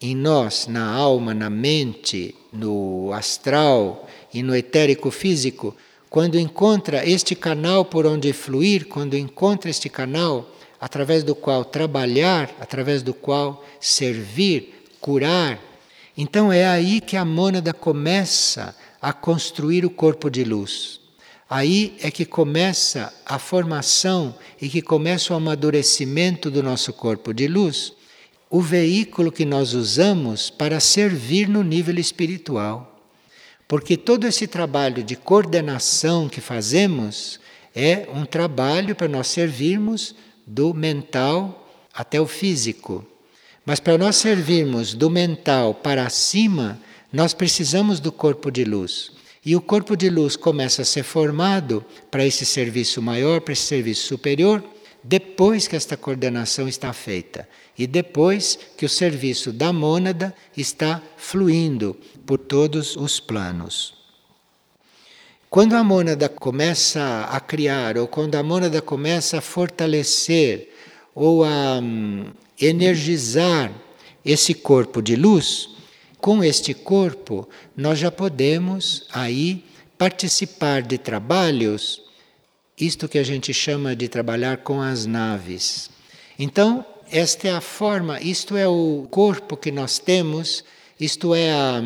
em 0.01 0.17
nós, 0.17 0.69
na 0.69 0.91
alma, 0.91 1.35
na 1.35 1.51
mente, 1.51 2.35
no 2.51 3.13
astral 3.13 4.09
e 4.33 4.43
no 4.43 4.57
etérico 4.57 5.11
físico, 5.11 5.77
quando 6.09 6.39
encontra 6.39 7.07
este 7.07 7.35
canal 7.35 7.85
por 7.85 8.07
onde 8.07 8.33
fluir, 8.33 8.87
quando 8.87 9.19
encontra 9.19 9.69
este 9.69 9.91
canal 9.91 10.49
através 10.85 11.25
do 11.25 11.35
qual 11.35 11.65
trabalhar, 11.65 12.55
através 12.61 13.03
do 13.03 13.15
qual 13.15 13.65
servir, 13.81 14.85
curar, 15.01 15.59
então 16.15 16.53
é 16.53 16.67
aí 16.67 17.01
que 17.01 17.17
a 17.17 17.25
mônada 17.25 17.73
começa 17.73 18.77
a 19.01 19.11
construir 19.11 19.87
o 19.87 19.91
corpo 19.91 20.29
de 20.29 20.45
luz. 20.45 21.01
Aí 21.49 21.97
é 22.03 22.11
que 22.11 22.27
começa 22.27 23.11
a 23.25 23.39
formação 23.39 24.35
e 24.61 24.69
que 24.69 24.83
começa 24.83 25.33
o 25.33 25.37
amadurecimento 25.37 26.51
do 26.51 26.63
nosso 26.63 26.93
corpo 26.93 27.33
de 27.33 27.49
luz 27.49 27.95
o 28.51 28.61
veículo 28.61 29.33
que 29.33 29.47
nós 29.47 29.73
usamos 29.73 30.51
para 30.51 30.81
servir 30.81 31.49
no 31.49 31.63
nível 31.63 31.99
espiritual. 31.99 33.01
Porque 33.67 33.97
todo 33.97 34.27
esse 34.27 34.47
trabalho 34.47 35.03
de 35.03 35.17
coordenação 35.17 36.29
que 36.29 36.43
fazemos 36.43 37.41
é 37.75 38.07
um 38.15 38.27
trabalho 38.27 38.95
para 38.95 39.09
nós 39.09 39.29
servirmos 39.29 40.15
do 40.47 40.75
mental 40.75 41.69
até 41.93 42.21
o 42.21 42.27
físico. 42.27 43.05
Mas 43.65 43.81
para 43.81 43.97
nós 43.97 44.17
servirmos 44.17 44.95
do 44.95 45.09
mental 45.09 45.75
para 45.75 46.09
cima, 46.11 46.79
nós 47.13 47.33
precisamos 47.33 48.01
do 48.01 48.13
corpo 48.13 48.51
de 48.51 48.65
luz. 48.65 49.13
E 49.45 49.55
o 49.55 49.61
corpo 49.61 49.97
de 49.97 50.09
luz 50.11 50.37
começa 50.37 50.83
a 50.83 50.85
ser 50.85 51.03
formado 51.03 51.85
para 52.11 52.25
esse 52.27 52.45
serviço 52.45 53.01
maior, 53.01 53.41
para 53.41 53.53
esse 53.53 53.63
serviço 53.63 54.07
superior, 54.07 54.65
depois 55.03 55.69
que 55.69 55.77
esta 55.77 55.97
coordenação 55.97 56.67
está 56.67 56.93
feita 56.93 57.47
e 57.77 57.87
depois 57.87 58.59
que 58.77 58.87
o 58.87 58.89
serviço 58.89 59.53
da 59.53 59.71
mônada 59.73 60.35
está 60.57 61.03
fluindo 61.19 61.95
por 62.25 62.39
todos 62.39 62.97
os 62.97 63.21
planos. 63.21 64.04
Quando 65.55 65.75
a 65.75 65.85
mônada 65.85 66.29
começa 66.29 67.29
a 67.31 67.39
criar, 67.39 67.97
ou 67.97 68.09
quando 68.09 68.35
a 68.35 68.43
mônada 68.43 68.83
começa 68.83 69.39
a 69.39 69.41
fortalecer 69.41 70.69
ou 71.15 71.45
a 71.45 71.79
um, 71.79 72.25
energizar 72.61 73.71
esse 74.25 74.53
corpo 74.53 75.01
de 75.01 75.15
luz, 75.15 75.69
com 76.21 76.43
este 76.43 76.75
corpo 76.75 77.49
nós 77.77 78.01
já 78.01 78.11
podemos 78.11 79.07
aí 79.13 79.65
participar 79.97 80.83
de 80.83 80.99
trabalhos 80.99 82.03
isto 82.77 83.09
que 83.09 83.17
a 83.17 83.23
gente 83.23 83.55
chama 83.55 83.95
de 83.95 84.09
trabalhar 84.09 84.57
com 84.57 84.83
as 84.83 85.07
naves. 85.07 85.89
Então, 86.37 86.85
esta 87.09 87.47
é 87.47 87.53
a 87.53 87.61
forma, 87.61 88.21
isto 88.21 88.57
é 88.57 88.67
o 88.67 89.07
corpo 89.09 89.57
que 89.57 89.71
nós 89.71 90.01
temos, 90.01 90.65
isto 90.99 91.33
é 91.33 91.53
a, 91.53 91.81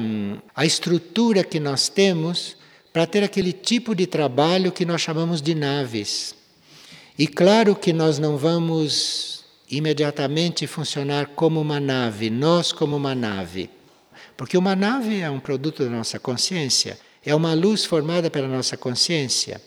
a 0.57 0.65
estrutura 0.65 1.45
que 1.45 1.61
nós 1.61 1.91
temos 1.91 2.57
para 2.99 3.07
ter 3.07 3.23
aquele 3.23 3.53
tipo 3.53 3.95
de 3.95 4.09
trabalho 4.09 4.73
que 4.73 4.85
nós 4.85 5.01
chamamos 5.01 5.41
de 5.41 5.55
naves. 5.55 6.35
E 7.17 7.29
claro 7.29 7.77
que 7.77 7.93
nós 7.93 8.19
não 8.19 8.37
vamos 8.37 9.45
imediatamente 9.71 10.67
funcionar 10.67 11.29
como 11.29 11.61
uma 11.61 11.79
nave, 11.79 12.29
nós 12.29 12.73
como 12.73 12.97
uma 12.97 13.15
nave. 13.15 13.71
Porque 14.37 14.59
uma 14.59 14.75
nave 14.75 15.21
é 15.21 15.31
um 15.31 15.39
produto 15.39 15.85
da 15.85 15.91
nossa 15.91 16.19
consciência, 16.19 16.99
é 17.25 17.33
uma 17.37 17.55
luz 17.55 17.85
formada 17.85 18.29
pela 18.33 18.49
nossa 18.49 18.77
consciência 18.77 19.63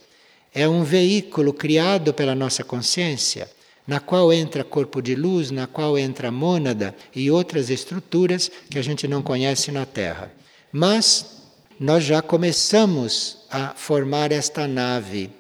é 0.54 0.68
um 0.68 0.84
veículo 0.84 1.54
criado 1.54 2.14
pela 2.14 2.36
nossa 2.36 2.66
consciência. 2.66 3.50
na 3.88 4.02
qual 4.02 4.32
entra 4.34 4.64
corpo 4.64 5.02
de 5.02 5.16
luz, 5.16 5.52
na 5.52 5.68
qual 5.68 5.98
entra 5.98 6.30
mônada 6.32 6.94
e 7.16 7.32
outras 7.32 7.70
estruturas 7.70 8.52
que 8.70 8.78
a 8.78 8.82
gente 8.82 9.08
não 9.08 9.22
conhece 9.22 9.72
na 9.72 9.86
Terra. 9.86 10.32
Mas 10.72 11.41
nós 11.82 12.04
já 12.04 12.22
começamos 12.22 13.40
a 13.50 13.70
formar 13.70 14.32
esta 14.32 14.68
nave. 14.68 15.32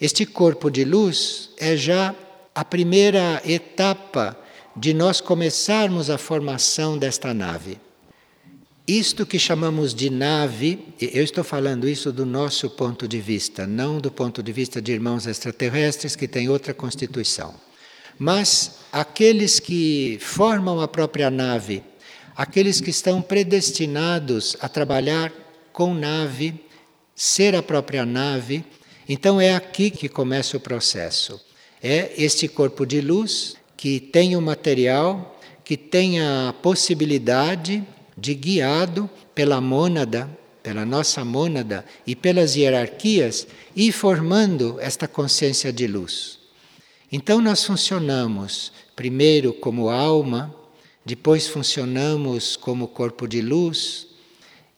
Este 0.00 0.24
corpo 0.24 0.70
de 0.70 0.84
luz 0.84 1.50
é 1.58 1.76
já 1.76 2.14
a 2.54 2.64
primeira 2.64 3.42
etapa 3.44 4.38
de 4.76 4.94
nós 4.94 5.20
começarmos 5.20 6.08
a 6.08 6.16
formação 6.16 6.96
desta 6.96 7.34
nave. 7.34 7.80
Isto 8.86 9.26
que 9.26 9.40
chamamos 9.40 9.92
de 9.92 10.08
nave, 10.08 10.94
eu 11.00 11.24
estou 11.24 11.42
falando 11.42 11.88
isso 11.88 12.12
do 12.12 12.24
nosso 12.24 12.70
ponto 12.70 13.08
de 13.08 13.20
vista, 13.20 13.66
não 13.66 13.98
do 13.98 14.12
ponto 14.12 14.40
de 14.40 14.52
vista 14.52 14.80
de 14.80 14.92
irmãos 14.92 15.26
extraterrestres 15.26 16.14
que 16.14 16.28
têm 16.28 16.48
outra 16.48 16.72
constituição. 16.72 17.56
Mas 18.16 18.78
aqueles 18.92 19.58
que 19.58 20.16
formam 20.20 20.80
a 20.80 20.86
própria 20.86 21.28
nave, 21.28 21.82
aqueles 22.36 22.80
que 22.80 22.90
estão 22.90 23.20
predestinados 23.20 24.56
a 24.60 24.68
trabalhar 24.68 25.41
com 25.72 25.94
nave, 25.94 26.54
ser 27.14 27.54
a 27.54 27.62
própria 27.62 28.04
nave, 28.04 28.64
então 29.08 29.40
é 29.40 29.54
aqui 29.54 29.90
que 29.90 30.08
começa 30.08 30.56
o 30.56 30.60
processo. 30.60 31.40
É 31.82 32.12
este 32.16 32.46
corpo 32.48 32.86
de 32.86 33.00
luz 33.00 33.56
que 33.76 33.98
tem 33.98 34.36
o 34.36 34.40
material, 34.40 35.40
que 35.64 35.76
tem 35.76 36.20
a 36.20 36.54
possibilidade 36.62 37.82
de 38.16 38.34
guiado 38.34 39.10
pela 39.34 39.60
mônada, 39.60 40.30
pela 40.62 40.86
nossa 40.86 41.24
mônada 41.24 41.84
e 42.06 42.14
pelas 42.14 42.54
hierarquias, 42.54 43.46
e 43.74 43.90
formando 43.90 44.78
esta 44.80 45.08
consciência 45.08 45.72
de 45.72 45.86
luz. 45.86 46.38
Então 47.10 47.40
nós 47.40 47.64
funcionamos 47.64 48.72
primeiro 48.94 49.52
como 49.52 49.88
alma, 49.88 50.54
depois 51.04 51.48
funcionamos 51.48 52.56
como 52.56 52.86
corpo 52.86 53.26
de 53.26 53.40
luz, 53.40 54.06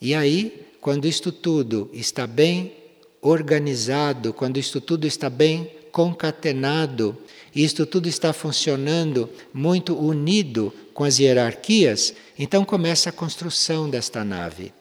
e 0.00 0.14
aí, 0.14 0.63
quando 0.84 1.06
isto 1.06 1.32
tudo 1.32 1.88
está 1.94 2.26
bem 2.26 2.74
organizado, 3.22 4.34
quando 4.34 4.58
isto 4.58 4.82
tudo 4.82 5.06
está 5.06 5.30
bem 5.30 5.70
concatenado, 5.90 7.16
isto 7.56 7.86
tudo 7.86 8.06
está 8.06 8.34
funcionando 8.34 9.30
muito 9.50 9.98
unido 9.98 10.70
com 10.92 11.02
as 11.02 11.18
hierarquias, 11.18 12.12
então 12.38 12.66
começa 12.66 13.08
a 13.08 13.12
construção 13.12 13.88
desta 13.88 14.22
nave. 14.22 14.74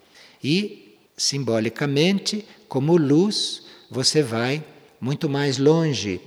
E, 0.43 0.97
simbolicamente, 1.15 2.45
como 2.67 2.97
luz, 2.97 3.63
você 3.89 4.21
vai 4.21 4.61
muito 4.99 5.29
mais 5.29 5.57
longe. 5.57 6.19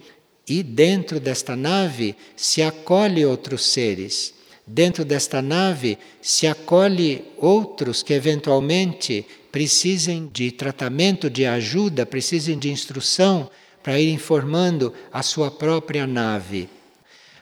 E 0.48 0.62
dentro 0.62 1.20
desta 1.20 1.54
nave 1.54 2.16
se 2.34 2.62
acolhe 2.62 3.26
outros 3.26 3.66
seres. 3.66 4.32
Dentro 4.66 5.04
desta 5.04 5.42
nave 5.42 5.98
se 6.22 6.46
acolhe 6.46 7.24
outros 7.36 8.02
que 8.02 8.14
eventualmente 8.14 9.26
precisem 9.56 10.30
de 10.32 10.50
tratamento, 10.50 11.30
de 11.30 11.46
ajuda, 11.46 12.04
precisem 12.04 12.58
de 12.58 12.70
instrução 12.70 13.50
para 13.82 13.98
ir 13.98 14.10
informando 14.12 14.92
a 15.10 15.22
sua 15.22 15.50
própria 15.50 16.06
nave. 16.06 16.68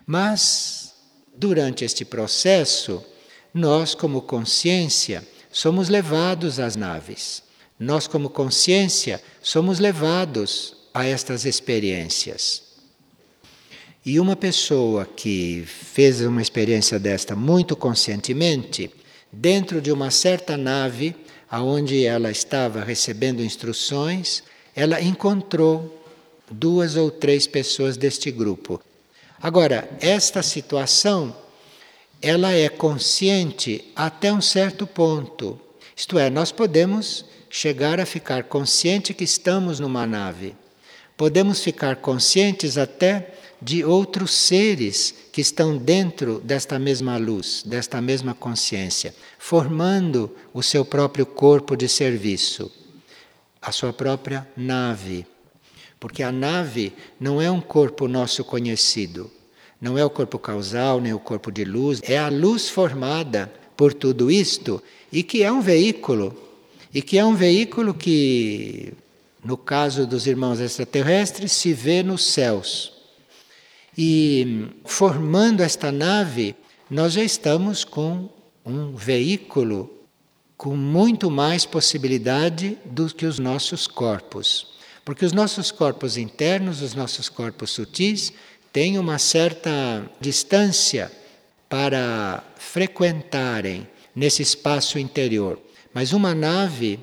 Mas 0.06 0.84
Durante 1.36 1.84
este 1.84 2.04
processo, 2.04 3.04
nós, 3.52 3.92
como 3.92 4.22
consciência, 4.22 5.26
somos 5.50 5.88
levados 5.88 6.60
às 6.60 6.76
naves. 6.76 7.42
Nós, 7.78 8.06
como 8.06 8.30
consciência, 8.30 9.20
somos 9.42 9.80
levados 9.80 10.76
a 10.94 11.04
estas 11.04 11.44
experiências. 11.44 12.62
E 14.06 14.20
uma 14.20 14.36
pessoa 14.36 15.04
que 15.04 15.64
fez 15.66 16.20
uma 16.20 16.40
experiência 16.40 17.00
desta 17.00 17.34
muito 17.34 17.74
conscientemente, 17.74 18.90
dentro 19.32 19.80
de 19.80 19.90
uma 19.90 20.12
certa 20.12 20.56
nave, 20.56 21.16
aonde 21.54 22.04
ela 22.04 22.30
estava 22.30 22.82
recebendo 22.82 23.42
instruções, 23.42 24.42
ela 24.74 25.00
encontrou 25.00 26.04
duas 26.50 26.96
ou 26.96 27.10
três 27.10 27.46
pessoas 27.46 27.96
deste 27.96 28.30
grupo 28.30 28.80
Agora, 29.44 29.86
esta 30.00 30.42
situação 30.42 31.36
ela 32.22 32.50
é 32.50 32.66
consciente 32.70 33.92
até 33.94 34.32
um 34.32 34.40
certo 34.40 34.86
ponto. 34.86 35.60
Isto 35.94 36.18
é, 36.18 36.30
nós 36.30 36.50
podemos 36.50 37.26
chegar 37.50 38.00
a 38.00 38.06
ficar 38.06 38.44
consciente 38.44 39.12
que 39.12 39.22
estamos 39.22 39.78
numa 39.78 40.06
nave. 40.06 40.56
Podemos 41.14 41.60
ficar 41.62 41.96
conscientes 41.96 42.78
até 42.78 43.34
de 43.60 43.84
outros 43.84 44.32
seres 44.32 45.14
que 45.32 45.40
estão 45.40 45.76
dentro 45.76 46.40
desta 46.40 46.78
mesma 46.78 47.16
luz, 47.16 47.62
desta 47.64 48.00
mesma 48.00 48.34
consciência, 48.34 49.14
formando 49.38 50.34
o 50.52 50.62
seu 50.62 50.84
próprio 50.84 51.26
corpo 51.26 51.76
de 51.76 51.88
serviço, 51.88 52.70
a 53.60 53.72
sua 53.72 53.92
própria 53.92 54.46
nave. 54.56 55.26
Porque 55.98 56.22
a 56.22 56.30
nave 56.30 56.92
não 57.18 57.40
é 57.40 57.50
um 57.50 57.60
corpo 57.60 58.06
nosso 58.06 58.44
conhecido, 58.44 59.30
não 59.80 59.98
é 59.98 60.04
o 60.04 60.10
corpo 60.10 60.38
causal, 60.38 61.00
nem 61.00 61.12
o 61.12 61.18
corpo 61.18 61.50
de 61.50 61.64
luz, 61.64 62.00
é 62.04 62.18
a 62.18 62.28
luz 62.28 62.68
formada 62.68 63.52
por 63.76 63.92
tudo 63.92 64.30
isto 64.30 64.82
e 65.12 65.22
que 65.22 65.42
é 65.42 65.50
um 65.50 65.60
veículo. 65.60 66.36
E 66.92 67.02
que 67.02 67.18
é 67.18 67.24
um 67.24 67.34
veículo 67.34 67.92
que, 67.92 68.92
no 69.44 69.56
caso 69.56 70.06
dos 70.06 70.28
irmãos 70.28 70.60
extraterrestres, 70.60 71.50
se 71.50 71.72
vê 71.72 72.02
nos 72.04 72.24
céus. 72.24 72.93
E 73.96 74.68
formando 74.84 75.62
esta 75.62 75.92
nave, 75.92 76.56
nós 76.90 77.12
já 77.12 77.22
estamos 77.22 77.84
com 77.84 78.28
um 78.64 78.94
veículo 78.94 79.90
com 80.56 80.76
muito 80.76 81.30
mais 81.30 81.66
possibilidade 81.66 82.78
do 82.84 83.06
que 83.06 83.26
os 83.26 83.38
nossos 83.38 83.86
corpos. 83.86 84.74
Porque 85.04 85.24
os 85.24 85.32
nossos 85.32 85.70
corpos 85.70 86.16
internos, 86.16 86.80
os 86.80 86.94
nossos 86.94 87.28
corpos 87.28 87.70
sutis, 87.70 88.32
têm 88.72 88.98
uma 88.98 89.18
certa 89.18 90.10
distância 90.20 91.12
para 91.68 92.42
frequentarem 92.56 93.86
nesse 94.14 94.42
espaço 94.42 94.98
interior. 94.98 95.60
Mas 95.92 96.12
uma 96.12 96.34
nave, 96.34 96.98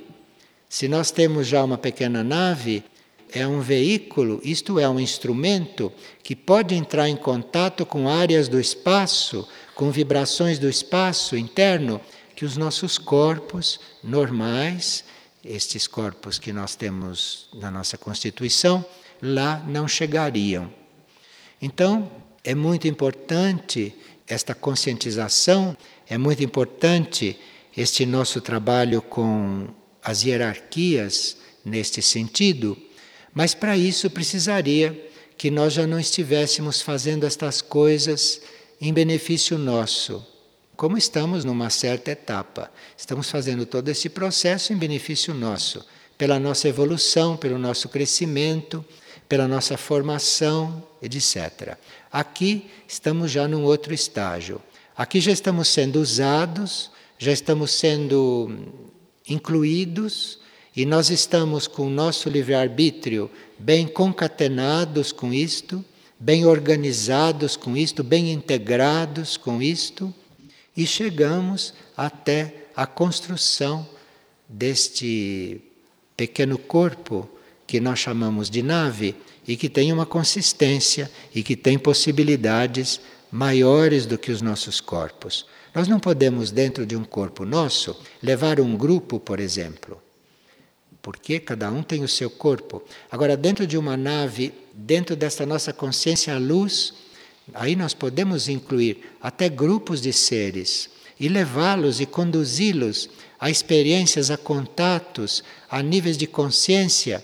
se 0.68 0.88
nós 0.88 1.12
temos 1.12 1.48
já 1.48 1.64
uma 1.64 1.78
pequena 1.78 2.24
nave, 2.24 2.84
é 3.34 3.48
um 3.48 3.62
veículo, 3.62 4.42
isto 4.44 4.80
é, 4.80 4.88
um 4.90 5.00
instrumento 5.00 5.92
que 6.24 6.36
pode 6.36 6.76
entrar 6.76 7.08
em 7.08 7.16
contato 7.16 7.86
com 7.86 8.08
áreas 8.08 8.48
do 8.48 8.60
espaço, 8.60 9.48
com 9.76 9.90
vibrações 9.92 10.60
do 10.60 10.70
espaço 10.70 11.38
interno, 11.38 12.02
que 12.36 12.46
os 12.46 12.58
nossos 12.58 12.98
corpos 12.98 13.80
normais 14.04 15.04
estes 15.44 15.88
corpos 15.88 16.38
que 16.38 16.54
nós 16.54 16.76
temos 16.76 17.50
na 17.54 17.72
nossa 17.72 17.98
Constituição, 17.98 18.86
lá 19.22 19.64
não 19.68 19.88
chegariam. 19.88 20.72
Então, 21.62 22.12
é 22.44 22.56
muito 22.56 22.88
importante 22.88 23.94
esta 24.28 24.54
conscientização, 24.56 25.76
é 26.08 26.18
muito 26.18 26.44
importante 26.44 27.38
este 27.76 28.06
nosso 28.06 28.42
trabalho 28.42 29.02
com 29.02 29.68
as 30.04 30.24
hierarquias 30.24 31.38
neste 31.64 32.02
sentido, 32.02 32.78
mas 33.34 33.54
para 33.54 33.78
isso 33.78 34.10
precisaria 34.10 35.10
que 35.38 35.50
nós 35.50 35.74
já 35.74 35.88
não 35.88 36.00
estivéssemos 36.00 36.82
fazendo 36.82 37.26
estas 37.26 37.62
coisas 37.62 38.42
em 38.80 38.94
benefício 38.94 39.58
nosso, 39.58 40.26
como 40.76 40.98
estamos 40.98 41.46
numa 41.46 41.70
certa 41.70 42.12
etapa. 42.12 42.72
Estamos 42.98 43.30
fazendo 43.30 43.66
todo 43.66 43.90
esse 43.90 44.10
processo 44.10 44.74
em 44.74 44.78
benefício 44.78 45.34
nosso, 45.34 45.86
pela 46.18 46.40
nossa 46.40 46.68
evolução, 46.68 47.38
pelo 47.38 47.58
nosso 47.58 47.90
crescimento, 47.90 48.84
pela 49.30 49.48
nossa 49.48 49.78
formação, 49.78 50.86
etc. 51.02 51.78
Aqui 52.12 52.70
estamos 52.88 53.32
já 53.32 53.48
num 53.48 53.64
outro 53.64 53.94
estágio. 53.94 54.62
Aqui 54.96 55.22
já 55.22 55.32
estamos 55.32 55.70
sendo 55.70 56.02
usados, 56.02 56.92
já 57.18 57.32
estamos 57.32 57.72
sendo 57.72 58.52
incluídos 59.28 60.41
e 60.76 60.86
nós 60.86 61.10
estamos 61.10 61.68
com 61.68 61.88
o 61.88 61.90
nosso 61.90 62.30
livre-arbítrio 62.30 63.30
bem 63.60 63.88
concatenados 63.88 65.12
com 65.12 65.34
isto, 65.34 65.84
bem 66.20 66.46
organizados 66.46 67.58
com 67.58 67.76
isto, 67.76 68.04
bem 68.04 68.32
integrados 68.32 69.36
com 69.36 69.62
isto 69.62 70.14
e 70.76 70.88
chegamos 70.88 71.74
até 71.96 72.68
a 72.76 72.86
construção 72.86 73.88
deste 74.48 75.62
pequeno 76.16 76.58
corpo 76.58 77.30
que 77.68 77.80
nós 77.80 78.00
chamamos 78.00 78.50
de 78.50 78.62
nave 78.62 79.16
e 79.48 79.58
que 79.58 79.68
tem 79.68 79.92
uma 79.92 80.06
consistência 80.06 81.12
e 81.34 81.44
que 81.44 81.56
tem 81.56 81.78
possibilidades 81.78 83.02
maiores 83.32 84.06
do 84.06 84.18
que 84.18 84.32
os 84.32 84.42
nossos 84.42 84.80
corpos. 84.80 85.46
Nós 85.74 85.88
não 85.88 86.00
podemos, 86.00 86.52
dentro 86.52 86.86
de 86.86 86.96
um 86.96 87.04
corpo 87.04 87.46
nosso, 87.46 87.96
levar 88.22 88.60
um 88.60 88.76
grupo, 88.76 89.20
por 89.20 89.40
exemplo, 89.40 90.02
porque 91.02 91.40
cada 91.40 91.72
um 91.72 91.82
tem 91.84 92.04
o 92.04 92.08
seu 92.08 92.30
corpo. 92.30 92.84
Agora, 93.10 93.36
dentro 93.36 93.66
de 93.66 93.78
uma 93.78 93.98
nave, 93.98 94.54
dentro 94.74 95.16
desta 95.16 95.46
nossa 95.46 95.74
consciência 95.74 96.38
luz, 96.38 96.94
Aí 97.54 97.76
nós 97.76 97.94
podemos 97.94 98.48
incluir 98.48 99.12
até 99.22 99.50
grupos 99.50 100.02
de 100.02 100.14
seres 100.14 100.90
e 101.20 101.28
levá-los 101.28 102.00
e 102.00 102.06
conduzi-los 102.06 103.10
a 103.40 103.50
experiências, 103.50 104.32
a 104.32 104.38
contatos, 104.38 105.44
a 105.70 105.82
níveis 105.82 106.18
de 106.18 106.28
consciência 106.28 107.24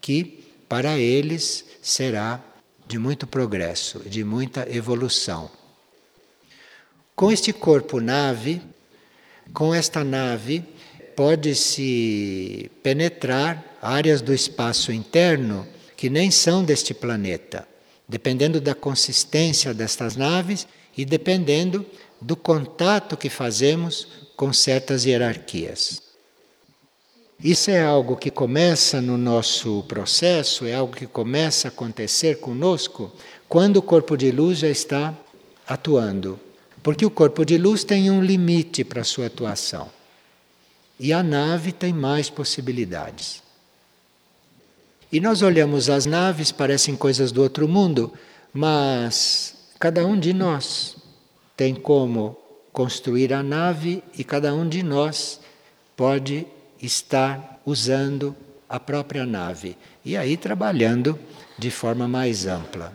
que 0.00 0.44
para 0.68 0.98
eles 0.98 1.64
será 1.82 2.42
de 2.86 2.98
muito 2.98 3.26
progresso, 3.26 4.00
de 4.00 4.24
muita 4.24 4.66
evolução. 4.70 5.50
Com 7.14 7.30
este 7.30 7.52
corpo 7.52 8.00
nave, 8.00 8.62
com 9.52 9.74
esta 9.74 10.02
nave, 10.02 10.64
pode-se 11.18 12.70
penetrar 12.80 13.76
áreas 13.82 14.22
do 14.22 14.32
espaço 14.32 14.92
interno 14.92 15.66
que 15.96 16.08
nem 16.08 16.30
são 16.30 16.62
deste 16.62 16.94
planeta, 16.94 17.66
dependendo 18.08 18.60
da 18.60 18.72
consistência 18.72 19.74
destas 19.74 20.14
naves 20.14 20.64
e 20.96 21.04
dependendo 21.04 21.84
do 22.20 22.36
contato 22.36 23.16
que 23.16 23.28
fazemos 23.28 24.06
com 24.36 24.52
certas 24.52 25.04
hierarquias. 25.04 26.00
Isso 27.42 27.72
é 27.72 27.84
algo 27.84 28.16
que 28.16 28.30
começa 28.30 29.00
no 29.00 29.18
nosso 29.18 29.84
processo, 29.88 30.66
é 30.66 30.74
algo 30.76 30.94
que 30.94 31.08
começa 31.08 31.66
a 31.66 31.70
acontecer 31.70 32.38
conosco 32.38 33.12
quando 33.48 33.78
o 33.78 33.82
corpo 33.82 34.16
de 34.16 34.30
luz 34.30 34.60
já 34.60 34.68
está 34.68 35.12
atuando. 35.66 36.38
Porque 36.80 37.04
o 37.04 37.10
corpo 37.10 37.44
de 37.44 37.58
luz 37.58 37.82
tem 37.82 38.08
um 38.08 38.22
limite 38.22 38.84
para 38.84 39.00
a 39.00 39.04
sua 39.04 39.26
atuação. 39.26 39.97
E 40.98 41.12
a 41.12 41.22
nave 41.22 41.72
tem 41.72 41.92
mais 41.92 42.28
possibilidades. 42.28 43.42
E 45.10 45.20
nós 45.20 45.42
olhamos 45.42 45.88
as 45.88 46.04
naves, 46.04 46.52
parecem 46.52 46.94
coisas 46.94 47.32
do 47.32 47.42
outro 47.42 47.66
mundo, 47.66 48.12
mas 48.52 49.54
cada 49.78 50.04
um 50.04 50.18
de 50.18 50.34
nós 50.34 50.96
tem 51.56 51.74
como 51.74 52.36
construir 52.72 53.32
a 53.32 53.42
nave 53.42 54.02
e 54.16 54.22
cada 54.22 54.54
um 54.54 54.68
de 54.68 54.82
nós 54.82 55.40
pode 55.96 56.46
estar 56.80 57.60
usando 57.64 58.36
a 58.68 58.78
própria 58.78 59.24
nave 59.24 59.76
e 60.04 60.16
aí 60.16 60.36
trabalhando 60.36 61.18
de 61.58 61.70
forma 61.70 62.06
mais 62.06 62.46
ampla. 62.46 62.92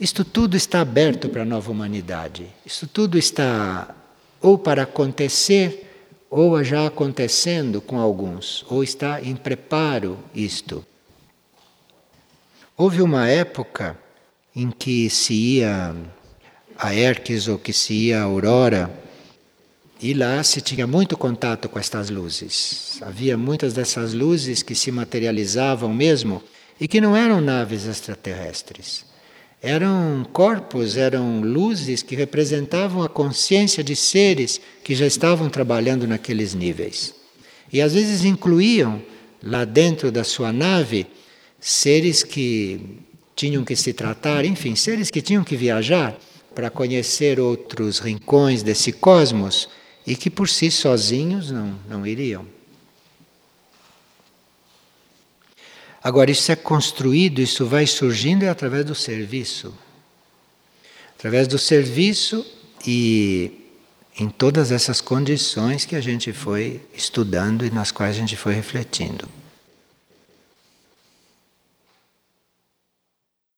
Isto 0.00 0.24
tudo 0.24 0.56
está 0.56 0.80
aberto 0.80 1.28
para 1.28 1.42
a 1.42 1.44
nova 1.44 1.70
humanidade. 1.72 2.46
Isto 2.64 2.86
tudo 2.86 3.18
está 3.18 3.94
ou 4.40 4.56
para 4.56 4.84
acontecer 4.84 5.87
ou 6.30 6.62
já 6.62 6.86
acontecendo 6.86 7.80
com 7.80 7.98
alguns, 7.98 8.64
ou 8.68 8.82
está 8.82 9.20
em 9.22 9.34
preparo 9.34 10.18
isto. 10.34 10.84
Houve 12.76 13.02
uma 13.02 13.28
época 13.28 13.98
em 14.54 14.70
que 14.70 15.08
se 15.08 15.34
ia 15.34 15.94
a 16.78 16.94
Erques 16.94 17.48
ou 17.48 17.58
que 17.58 17.72
se 17.72 17.94
ia 17.94 18.20
a 18.20 18.24
Aurora, 18.24 18.90
e 20.00 20.14
lá 20.14 20.42
se 20.44 20.60
tinha 20.60 20.86
muito 20.86 21.16
contato 21.16 21.68
com 21.68 21.78
estas 21.78 22.08
luzes. 22.08 23.00
Havia 23.02 23.36
muitas 23.36 23.72
dessas 23.72 24.12
luzes 24.14 24.62
que 24.62 24.74
se 24.74 24.92
materializavam 24.92 25.92
mesmo 25.92 26.40
e 26.80 26.86
que 26.86 27.00
não 27.00 27.16
eram 27.16 27.40
naves 27.40 27.84
extraterrestres. 27.84 29.07
Eram 29.60 30.24
corpos, 30.32 30.96
eram 30.96 31.40
luzes 31.40 32.02
que 32.02 32.14
representavam 32.14 33.02
a 33.02 33.08
consciência 33.08 33.82
de 33.82 33.96
seres 33.96 34.60
que 34.84 34.94
já 34.94 35.06
estavam 35.06 35.48
trabalhando 35.48 36.06
naqueles 36.06 36.54
níveis. 36.54 37.14
E 37.72 37.80
às 37.80 37.94
vezes 37.94 38.24
incluíam 38.24 39.02
lá 39.42 39.64
dentro 39.64 40.12
da 40.12 40.22
sua 40.22 40.52
nave 40.52 41.06
seres 41.60 42.22
que 42.22 43.00
tinham 43.34 43.64
que 43.64 43.74
se 43.74 43.92
tratar, 43.92 44.44
enfim, 44.44 44.76
seres 44.76 45.10
que 45.10 45.20
tinham 45.20 45.42
que 45.42 45.56
viajar 45.56 46.16
para 46.54 46.70
conhecer 46.70 47.38
outros 47.40 47.98
rincões 47.98 48.62
desse 48.62 48.92
cosmos 48.92 49.68
e 50.06 50.16
que 50.16 50.30
por 50.30 50.48
si 50.48 50.70
sozinhos 50.70 51.50
não, 51.50 51.78
não 51.88 52.06
iriam. 52.06 52.46
Agora, 56.08 56.30
isso 56.30 56.50
é 56.50 56.56
construído, 56.56 57.38
isso 57.38 57.66
vai 57.66 57.86
surgindo 57.86 58.42
é 58.42 58.48
através 58.48 58.82
do 58.82 58.94
serviço. 58.94 59.74
Através 61.18 61.46
do 61.46 61.58
serviço 61.58 62.46
e 62.86 63.52
em 64.18 64.26
todas 64.30 64.72
essas 64.72 65.02
condições 65.02 65.84
que 65.84 65.94
a 65.94 66.00
gente 66.00 66.32
foi 66.32 66.80
estudando 66.94 67.62
e 67.62 67.70
nas 67.70 67.90
quais 67.90 68.16
a 68.16 68.20
gente 68.20 68.36
foi 68.36 68.54
refletindo. 68.54 69.28